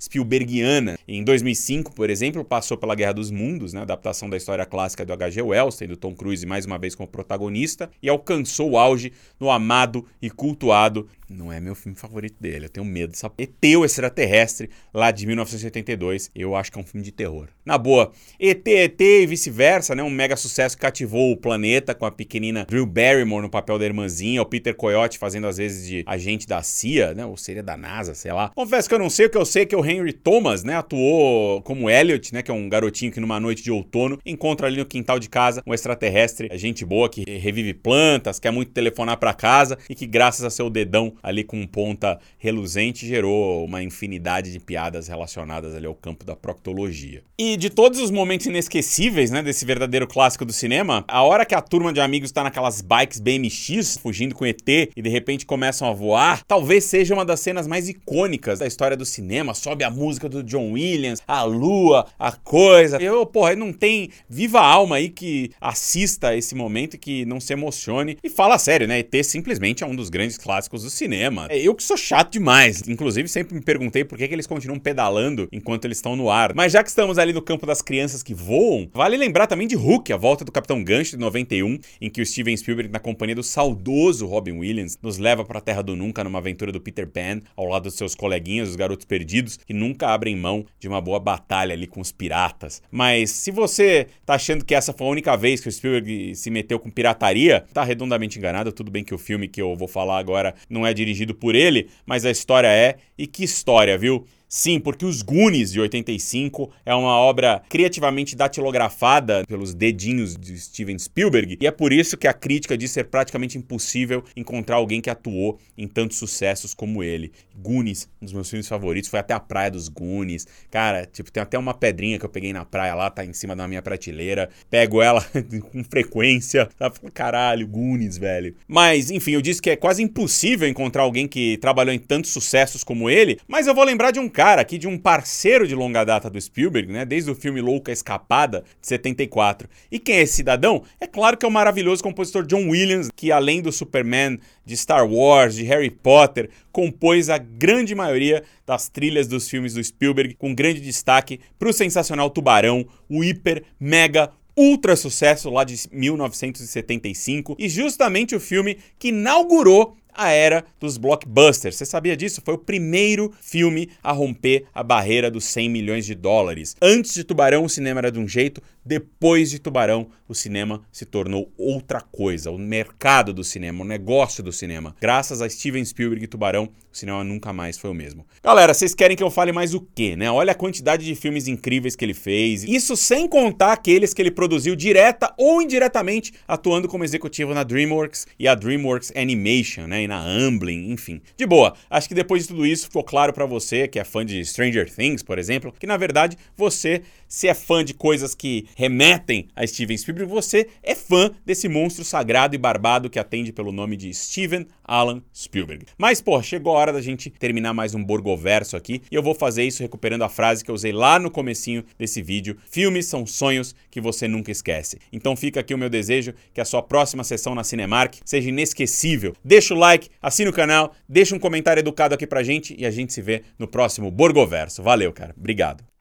Spielbergiana. 0.00 0.98
Em 1.06 1.22
2005, 1.22 1.92
por 1.92 2.10
exemplo, 2.10 2.44
passou 2.44 2.76
pela 2.76 2.94
Guerra 2.94 3.12
dos 3.12 3.30
Mundos, 3.30 3.72
né, 3.72 3.82
adaptação 3.82 4.28
da 4.28 4.36
história 4.36 4.66
clássica 4.66 5.04
do 5.04 5.12
H.G. 5.12 5.42
Wells, 5.42 5.78
tendo 5.78 5.96
Tom 5.96 6.14
Cruise 6.14 6.44
mais 6.44 6.66
uma 6.66 6.78
vez 6.78 6.94
como 6.94 7.08
protagonista, 7.08 7.90
e 8.02 8.08
alcançou 8.08 8.70
o 8.70 8.78
auge 8.78 9.12
no 9.38 9.50
amado 9.50 10.04
e 10.20 10.30
cultuado 10.30 11.08
não 11.28 11.52
é 11.52 11.60
meu 11.60 11.74
filme 11.74 11.96
favorito 11.96 12.36
dele. 12.40 12.66
Eu 12.66 12.70
tenho 12.70 12.86
medo 12.86 13.10
dessa. 13.10 13.30
ET 13.38 13.76
o 13.76 13.84
extraterrestre, 13.84 14.70
lá 14.92 15.10
de 15.10 15.26
1982. 15.26 16.30
Eu 16.34 16.56
acho 16.56 16.72
que 16.72 16.78
é 16.78 16.80
um 16.80 16.84
filme 16.84 17.04
de 17.04 17.12
terror. 17.12 17.48
Na 17.64 17.76
boa, 17.76 18.12
ET, 18.40 18.66
ET 18.66 19.00
e 19.00 19.26
vice-versa, 19.26 19.94
né? 19.94 20.02
Um 20.02 20.10
mega 20.10 20.36
sucesso 20.36 20.74
que 20.74 20.80
cativou 20.80 21.32
o 21.32 21.36
planeta 21.36 21.94
com 21.94 22.06
a 22.06 22.10
pequenina 22.10 22.64
Drew 22.64 22.86
Barrymore 22.86 23.42
no 23.42 23.50
papel 23.50 23.78
da 23.78 23.84
irmãzinha, 23.84 24.40
o 24.40 24.46
Peter 24.46 24.74
Coyote 24.74 25.18
fazendo 25.18 25.46
às 25.46 25.58
vezes 25.58 25.86
de 25.86 26.02
agente 26.06 26.46
da 26.46 26.62
CIA, 26.62 27.14
né? 27.14 27.26
Ou 27.26 27.36
seria 27.36 27.62
da 27.62 27.76
NASA, 27.76 28.14
sei 28.14 28.32
lá. 28.32 28.50
Confesso 28.54 28.88
que 28.88 28.94
eu 28.94 28.98
não 28.98 29.10
sei 29.10 29.26
o 29.26 29.30
que 29.30 29.36
eu 29.36 29.44
sei 29.44 29.62
é 29.62 29.66
que 29.66 29.76
o 29.76 29.84
Henry 29.84 30.12
Thomas, 30.12 30.64
né? 30.64 30.76
Atuou 30.76 31.60
como 31.62 31.90
Elliot, 31.90 32.32
né? 32.32 32.42
Que 32.42 32.50
é 32.50 32.54
um 32.54 32.68
garotinho 32.68 33.12
que 33.12 33.20
numa 33.20 33.38
noite 33.38 33.62
de 33.62 33.70
outono 33.70 34.18
encontra 34.24 34.66
ali 34.66 34.78
no 34.78 34.86
quintal 34.86 35.18
de 35.18 35.28
casa 35.28 35.62
um 35.66 35.74
extraterrestre, 35.74 36.48
gente 36.54 36.84
boa 36.84 37.08
que 37.08 37.22
revive 37.24 37.74
plantas, 37.74 38.38
quer 38.38 38.50
muito 38.50 38.72
telefonar 38.72 39.18
para 39.18 39.34
casa 39.34 39.78
e 39.90 39.94
que 39.94 40.06
graças 40.06 40.44
a 40.44 40.50
seu 40.50 40.70
dedão 40.70 41.12
ali 41.22 41.44
com 41.44 41.66
ponta 41.66 42.18
reluzente 42.38 43.06
gerou 43.06 43.64
uma 43.64 43.82
infinidade 43.82 44.52
de 44.52 44.58
piadas 44.58 45.08
relacionadas 45.08 45.74
ali 45.74 45.86
ao 45.86 45.94
campo 45.94 46.24
da 46.24 46.36
proctologia. 46.36 47.22
E 47.38 47.56
de 47.56 47.70
todos 47.70 48.00
os 48.00 48.10
momentos 48.10 48.46
inesquecíveis, 48.46 49.30
né, 49.30 49.42
desse 49.42 49.64
verdadeiro 49.64 50.06
clássico 50.06 50.44
do 50.44 50.52
cinema, 50.52 51.04
a 51.06 51.22
hora 51.22 51.44
que 51.44 51.54
a 51.54 51.60
turma 51.60 51.92
de 51.92 52.00
amigos 52.00 52.30
está 52.30 52.42
naquelas 52.42 52.80
bikes 52.80 53.20
BMX 53.20 53.96
fugindo 53.96 54.34
com 54.34 54.44
ET 54.44 54.68
e 54.68 55.02
de 55.02 55.08
repente 55.08 55.46
começam 55.46 55.88
a 55.88 55.92
voar, 55.92 56.42
talvez 56.46 56.84
seja 56.84 57.14
uma 57.14 57.24
das 57.24 57.40
cenas 57.40 57.66
mais 57.66 57.88
icônicas 57.88 58.58
da 58.58 58.66
história 58.66 58.96
do 58.96 59.04
cinema. 59.04 59.54
Sobe 59.54 59.84
a 59.84 59.90
música 59.90 60.28
do 60.28 60.42
John 60.42 60.72
Williams, 60.72 61.22
a 61.26 61.42
lua, 61.42 62.06
a 62.18 62.32
coisa. 62.32 62.98
Eu, 63.00 63.24
porra, 63.26 63.54
não 63.54 63.72
tem 63.72 64.10
viva 64.28 64.60
alma 64.60 64.96
aí 64.96 65.08
que 65.08 65.50
assista 65.60 66.36
esse 66.36 66.54
momento 66.54 66.98
que 66.98 67.24
não 67.24 67.40
se 67.40 67.52
emocione. 67.52 68.18
E 68.22 68.28
fala 68.28 68.58
sério, 68.58 68.86
né? 68.86 68.98
ET 68.98 69.24
simplesmente 69.24 69.84
é 69.84 69.86
um 69.86 69.94
dos 69.94 70.10
grandes 70.10 70.38
clássicos 70.38 70.82
do 70.82 70.90
cinema. 71.08 71.46
É, 71.48 71.58
eu 71.58 71.74
que 71.74 71.82
sou 71.82 71.96
chato 71.96 72.32
demais. 72.32 72.82
Inclusive, 72.86 73.26
sempre 73.28 73.54
me 73.54 73.62
perguntei 73.62 74.04
por 74.04 74.18
que, 74.18 74.28
que 74.28 74.34
eles 74.34 74.46
continuam 74.46 74.78
pedalando 74.78 75.48
enquanto 75.50 75.86
eles 75.86 75.96
estão 75.96 76.14
no 76.14 76.30
ar. 76.30 76.54
Mas 76.54 76.72
já 76.72 76.82
que 76.82 76.90
estamos 76.90 77.18
ali 77.18 77.32
no 77.32 77.40
campo 77.40 77.64
das 77.64 77.80
crianças 77.80 78.22
que 78.22 78.34
voam, 78.34 78.88
vale 78.92 79.16
lembrar 79.16 79.46
também 79.46 79.66
de 79.66 79.74
Hulk, 79.74 80.12
a 80.12 80.16
volta 80.16 80.44
do 80.44 80.52
Capitão 80.52 80.84
Gancho 80.84 81.12
de 81.12 81.18
91, 81.18 81.78
em 82.00 82.10
que 82.10 82.20
o 82.20 82.26
Steven 82.26 82.56
Spielberg, 82.56 82.92
na 82.92 82.98
companhia 82.98 83.34
do 83.34 83.42
saudoso 83.42 84.26
Robin 84.26 84.52
Williams, 84.52 84.98
nos 85.02 85.16
leva 85.16 85.44
para 85.44 85.58
a 85.58 85.62
Terra 85.62 85.82
do 85.82 85.96
Nunca 85.96 86.22
numa 86.22 86.38
aventura 86.38 86.70
do 86.70 86.80
Peter 86.80 87.08
Pan, 87.08 87.40
ao 87.56 87.66
lado 87.66 87.84
dos 87.84 87.94
seus 87.94 88.14
coleguinhas, 88.14 88.68
os 88.68 88.76
garotos 88.76 89.06
perdidos, 89.06 89.56
que 89.56 89.72
nunca 89.72 90.08
abrem 90.08 90.36
mão 90.36 90.66
de 90.78 90.88
uma 90.88 91.00
boa 91.00 91.18
batalha 91.18 91.72
ali 91.72 91.86
com 91.86 92.00
os 92.00 92.12
piratas. 92.12 92.82
Mas 92.90 93.30
se 93.30 93.50
você 93.50 94.08
tá 94.26 94.34
achando 94.34 94.64
que 94.64 94.74
essa 94.74 94.92
foi 94.92 95.06
a 95.06 95.10
única 95.10 95.36
vez 95.36 95.60
que 95.60 95.68
o 95.68 95.72
Spielberg 95.72 96.34
se 96.34 96.50
meteu 96.50 96.78
com 96.78 96.90
pirataria, 96.90 97.64
tá 97.72 97.82
redondamente 97.82 98.38
enganado. 98.38 98.72
Tudo 98.72 98.90
bem 98.90 99.02
que 99.02 99.14
o 99.14 99.18
filme 99.18 99.48
que 99.48 99.62
eu 99.62 99.74
vou 99.74 99.88
falar 99.88 100.18
agora 100.18 100.54
não 100.68 100.86
é 100.86 100.92
dirigido 100.98 101.34
por 101.34 101.54
ele, 101.54 101.88
mas 102.04 102.24
a 102.24 102.30
história 102.30 102.68
é. 102.68 102.96
E 103.16 103.26
que 103.26 103.44
história, 103.44 103.96
viu? 103.96 104.26
Sim, 104.48 104.80
porque 104.80 105.04
Os 105.04 105.20
Goonies, 105.20 105.70
de 105.70 105.80
85, 105.80 106.70
é 106.86 106.94
uma 106.94 107.18
obra 107.18 107.62
criativamente 107.68 108.34
datilografada 108.34 109.44
pelos 109.46 109.74
dedinhos 109.74 110.36
de 110.36 110.58
Steven 110.58 110.98
Spielberg, 110.98 111.58
e 111.60 111.66
é 111.66 111.70
por 111.70 111.92
isso 111.92 112.16
que 112.16 112.26
a 112.26 112.32
crítica 112.32 112.76
diz 112.76 112.90
ser 112.90 113.04
praticamente 113.04 113.58
impossível 113.58 114.24
encontrar 114.34 114.76
alguém 114.76 115.02
que 115.02 115.10
atuou 115.10 115.58
em 115.76 115.86
tantos 115.86 116.16
sucessos 116.16 116.72
como 116.72 117.02
ele. 117.02 117.30
Goonies, 117.58 118.08
um 118.22 118.24
dos 118.24 118.32
meus 118.32 118.48
filmes 118.48 118.68
favoritos, 118.68 119.10
foi 119.10 119.20
até 119.20 119.34
a 119.34 119.40
Praia 119.40 119.70
dos 119.70 119.88
Goonies. 119.88 120.46
Cara, 120.70 121.04
tipo, 121.04 121.30
tem 121.30 121.42
até 121.42 121.58
uma 121.58 121.74
pedrinha 121.74 122.18
que 122.18 122.24
eu 122.24 122.30
peguei 122.30 122.52
na 122.52 122.64
praia 122.64 122.94
lá, 122.94 123.10
tá 123.10 123.24
em 123.24 123.32
cima 123.32 123.54
da 123.54 123.68
minha 123.68 123.82
prateleira. 123.82 124.48
Pego 124.70 125.02
ela 125.02 125.24
com 125.72 125.84
frequência. 125.84 126.68
Tá? 126.78 126.90
Caralho, 127.12 127.66
Goonies, 127.66 128.16
velho. 128.16 128.54
Mas, 128.66 129.10
enfim, 129.10 129.32
eu 129.32 129.42
disse 129.42 129.60
que 129.60 129.70
é 129.70 129.76
quase 129.76 130.02
impossível 130.02 130.68
encontrar 130.68 131.02
alguém 131.02 131.26
que 131.28 131.58
trabalhou 131.58 131.92
em 131.92 131.98
tantos 131.98 132.32
sucessos 132.32 132.84
como 132.84 133.10
ele, 133.10 133.38
mas 133.46 133.66
eu 133.66 133.74
vou 133.74 133.84
lembrar 133.84 134.10
de 134.10 134.20
um 134.20 134.28
cara 134.38 134.62
aqui 134.62 134.78
de 134.78 134.86
um 134.86 134.96
parceiro 134.96 135.66
de 135.66 135.74
longa 135.74 136.04
data 136.04 136.30
do 136.30 136.40
Spielberg, 136.40 136.92
né? 136.92 137.04
Desde 137.04 137.28
o 137.28 137.34
filme 137.34 137.60
Louca 137.60 137.90
Escapada, 137.90 138.62
de 138.80 138.86
74. 138.86 139.68
E 139.90 139.98
quem 139.98 140.14
é 140.14 140.22
esse 140.22 140.34
cidadão? 140.34 140.84
É 141.00 141.08
claro 141.08 141.36
que 141.36 141.44
é 141.44 141.48
o 141.48 141.50
maravilhoso 141.50 142.04
compositor 142.04 142.46
John 142.46 142.68
Williams, 142.68 143.08
que 143.16 143.32
além 143.32 143.60
do 143.60 143.72
Superman, 143.72 144.38
de 144.64 144.76
Star 144.76 145.04
Wars, 145.10 145.56
de 145.56 145.64
Harry 145.64 145.90
Potter, 145.90 146.50
compôs 146.70 147.28
a 147.28 147.36
grande 147.36 147.96
maioria 147.96 148.44
das 148.64 148.88
trilhas 148.88 149.26
dos 149.26 149.48
filmes 149.48 149.74
do 149.74 149.82
Spielberg, 149.82 150.34
com 150.34 150.54
grande 150.54 150.80
destaque 150.80 151.40
para 151.58 151.70
o 151.70 151.72
sensacional 151.72 152.30
Tubarão, 152.30 152.86
o 153.08 153.24
hiper, 153.24 153.64
mega, 153.80 154.30
ultra 154.56 154.94
sucesso 154.94 155.50
lá 155.50 155.64
de 155.64 155.76
1975 155.90 157.56
e 157.58 157.68
justamente 157.68 158.36
o 158.36 158.40
filme 158.40 158.78
que 159.00 159.08
inaugurou 159.08 159.96
a 160.18 160.30
era 160.30 160.64
dos 160.80 160.98
blockbusters. 160.98 161.76
Você 161.76 161.86
sabia 161.86 162.16
disso? 162.16 162.42
Foi 162.44 162.54
o 162.54 162.58
primeiro 162.58 163.32
filme 163.40 163.88
a 164.02 164.10
romper 164.10 164.64
a 164.74 164.82
barreira 164.82 165.30
dos 165.30 165.44
100 165.44 165.70
milhões 165.70 166.04
de 166.04 166.16
dólares. 166.16 166.74
Antes 166.82 167.14
de 167.14 167.22
Tubarão, 167.22 167.64
o 167.64 167.68
cinema 167.68 168.00
era 168.00 168.10
de 168.10 168.18
um 168.18 168.26
jeito, 168.26 168.60
depois 168.84 169.50
de 169.50 169.58
Tubarão, 169.58 170.08
o 170.26 170.34
cinema 170.34 170.82
se 170.90 171.04
tornou 171.04 171.52
outra 171.58 172.00
coisa. 172.00 172.50
O 172.50 172.56
mercado 172.56 173.34
do 173.34 173.44
cinema, 173.44 173.84
o 173.84 173.86
negócio 173.86 174.42
do 174.42 174.50
cinema. 174.50 174.96
Graças 174.98 175.42
a 175.42 175.48
Steven 175.48 175.84
Spielberg 175.84 176.24
e 176.24 176.26
Tubarão, 176.26 176.70
o 176.90 176.96
cinema 176.96 177.22
nunca 177.22 177.52
mais 177.52 177.76
foi 177.78 177.90
o 177.90 177.94
mesmo. 177.94 178.26
Galera, 178.42 178.72
vocês 178.72 178.94
querem 178.94 179.14
que 179.14 179.22
eu 179.22 179.30
fale 179.30 179.52
mais 179.52 179.74
o 179.74 179.80
quê, 179.94 180.16
né? 180.16 180.30
Olha 180.30 180.52
a 180.52 180.54
quantidade 180.54 181.04
de 181.04 181.14
filmes 181.14 181.46
incríveis 181.46 181.94
que 181.94 182.04
ele 182.04 182.14
fez. 182.14 182.64
Isso 182.64 182.96
sem 182.96 183.28
contar 183.28 183.72
aqueles 183.72 184.14
que 184.14 184.22
ele 184.22 184.30
produziu 184.30 184.74
direta 184.74 185.34
ou 185.36 185.60
indiretamente, 185.60 186.32
atuando 186.46 186.88
como 186.88 187.04
executivo 187.04 187.52
na 187.52 187.62
DreamWorks 187.62 188.26
e 188.38 188.48
a 188.48 188.54
DreamWorks 188.54 189.12
Animation, 189.14 189.86
né? 189.86 190.02
Na 190.08 190.18
Amblin, 190.20 190.90
enfim. 190.90 191.20
De 191.36 191.46
boa, 191.46 191.74
acho 191.88 192.08
que 192.08 192.14
depois 192.14 192.42
de 192.42 192.48
tudo 192.48 192.66
isso 192.66 192.86
ficou 192.86 193.04
claro 193.04 193.32
para 193.32 193.46
você 193.46 193.86
que 193.86 193.98
é 194.00 194.04
fã 194.04 194.24
de 194.24 194.44
Stranger 194.44 194.92
Things, 194.92 195.22
por 195.22 195.38
exemplo, 195.38 195.72
que 195.78 195.86
na 195.86 195.96
verdade 195.96 196.36
você, 196.56 197.02
se 197.28 197.46
é 197.46 197.54
fã 197.54 197.84
de 197.84 197.94
coisas 197.94 198.34
que 198.34 198.66
remetem 198.74 199.48
a 199.54 199.66
Steven 199.66 199.96
Spielberg, 199.96 200.30
você 200.30 200.68
é 200.82 200.94
fã 200.94 201.30
desse 201.44 201.68
monstro 201.68 202.04
sagrado 202.04 202.54
e 202.54 202.58
barbado 202.58 203.10
que 203.10 203.18
atende 203.18 203.52
pelo 203.52 203.70
nome 203.70 203.96
de 203.96 204.12
Steven 204.12 204.66
Alan 204.82 205.22
Spielberg. 205.34 205.84
Mas, 205.96 206.20
pô, 206.20 206.42
chegou 206.42 206.74
a 206.74 206.78
hora 206.78 206.92
da 206.92 207.00
gente 207.00 207.30
terminar 207.30 207.74
mais 207.74 207.94
um 207.94 208.02
Borgoverso 208.02 208.76
aqui 208.76 209.02
e 209.10 209.14
eu 209.14 209.22
vou 209.22 209.34
fazer 209.34 209.64
isso 209.64 209.82
recuperando 209.82 210.22
a 210.22 210.28
frase 210.28 210.64
que 210.64 210.70
eu 210.70 210.74
usei 210.74 210.92
lá 210.92 211.18
no 211.18 211.30
comecinho 211.30 211.84
desse 211.98 212.22
vídeo. 212.22 212.56
Filmes 212.70 213.06
são 213.06 213.26
sonhos 213.26 213.74
que 213.90 214.00
você 214.00 214.26
nunca 214.26 214.50
esquece. 214.50 214.98
Então 215.12 215.36
fica 215.36 215.60
aqui 215.60 215.74
o 215.74 215.78
meu 215.78 215.90
desejo 215.90 216.32
que 216.54 216.60
a 216.60 216.64
sua 216.64 216.82
próxima 216.82 217.24
sessão 217.24 217.54
na 217.54 217.64
Cinemark 217.64 218.16
seja 218.24 218.48
inesquecível. 218.48 219.34
Deixa 219.44 219.74
o 219.74 219.78
like, 219.78 220.08
assina 220.22 220.50
o 220.50 220.54
canal, 220.54 220.94
deixa 221.08 221.34
um 221.34 221.38
comentário 221.38 221.80
educado 221.80 222.14
aqui 222.14 222.26
pra 222.26 222.42
gente 222.42 222.74
e 222.78 222.86
a 222.86 222.90
gente 222.90 223.12
se 223.12 223.20
vê 223.20 223.42
no 223.58 223.68
próximo 223.68 224.10
Borgoverso. 224.10 224.82
Valeu, 224.82 225.12
cara. 225.12 225.34
Obrigado. 225.36 225.87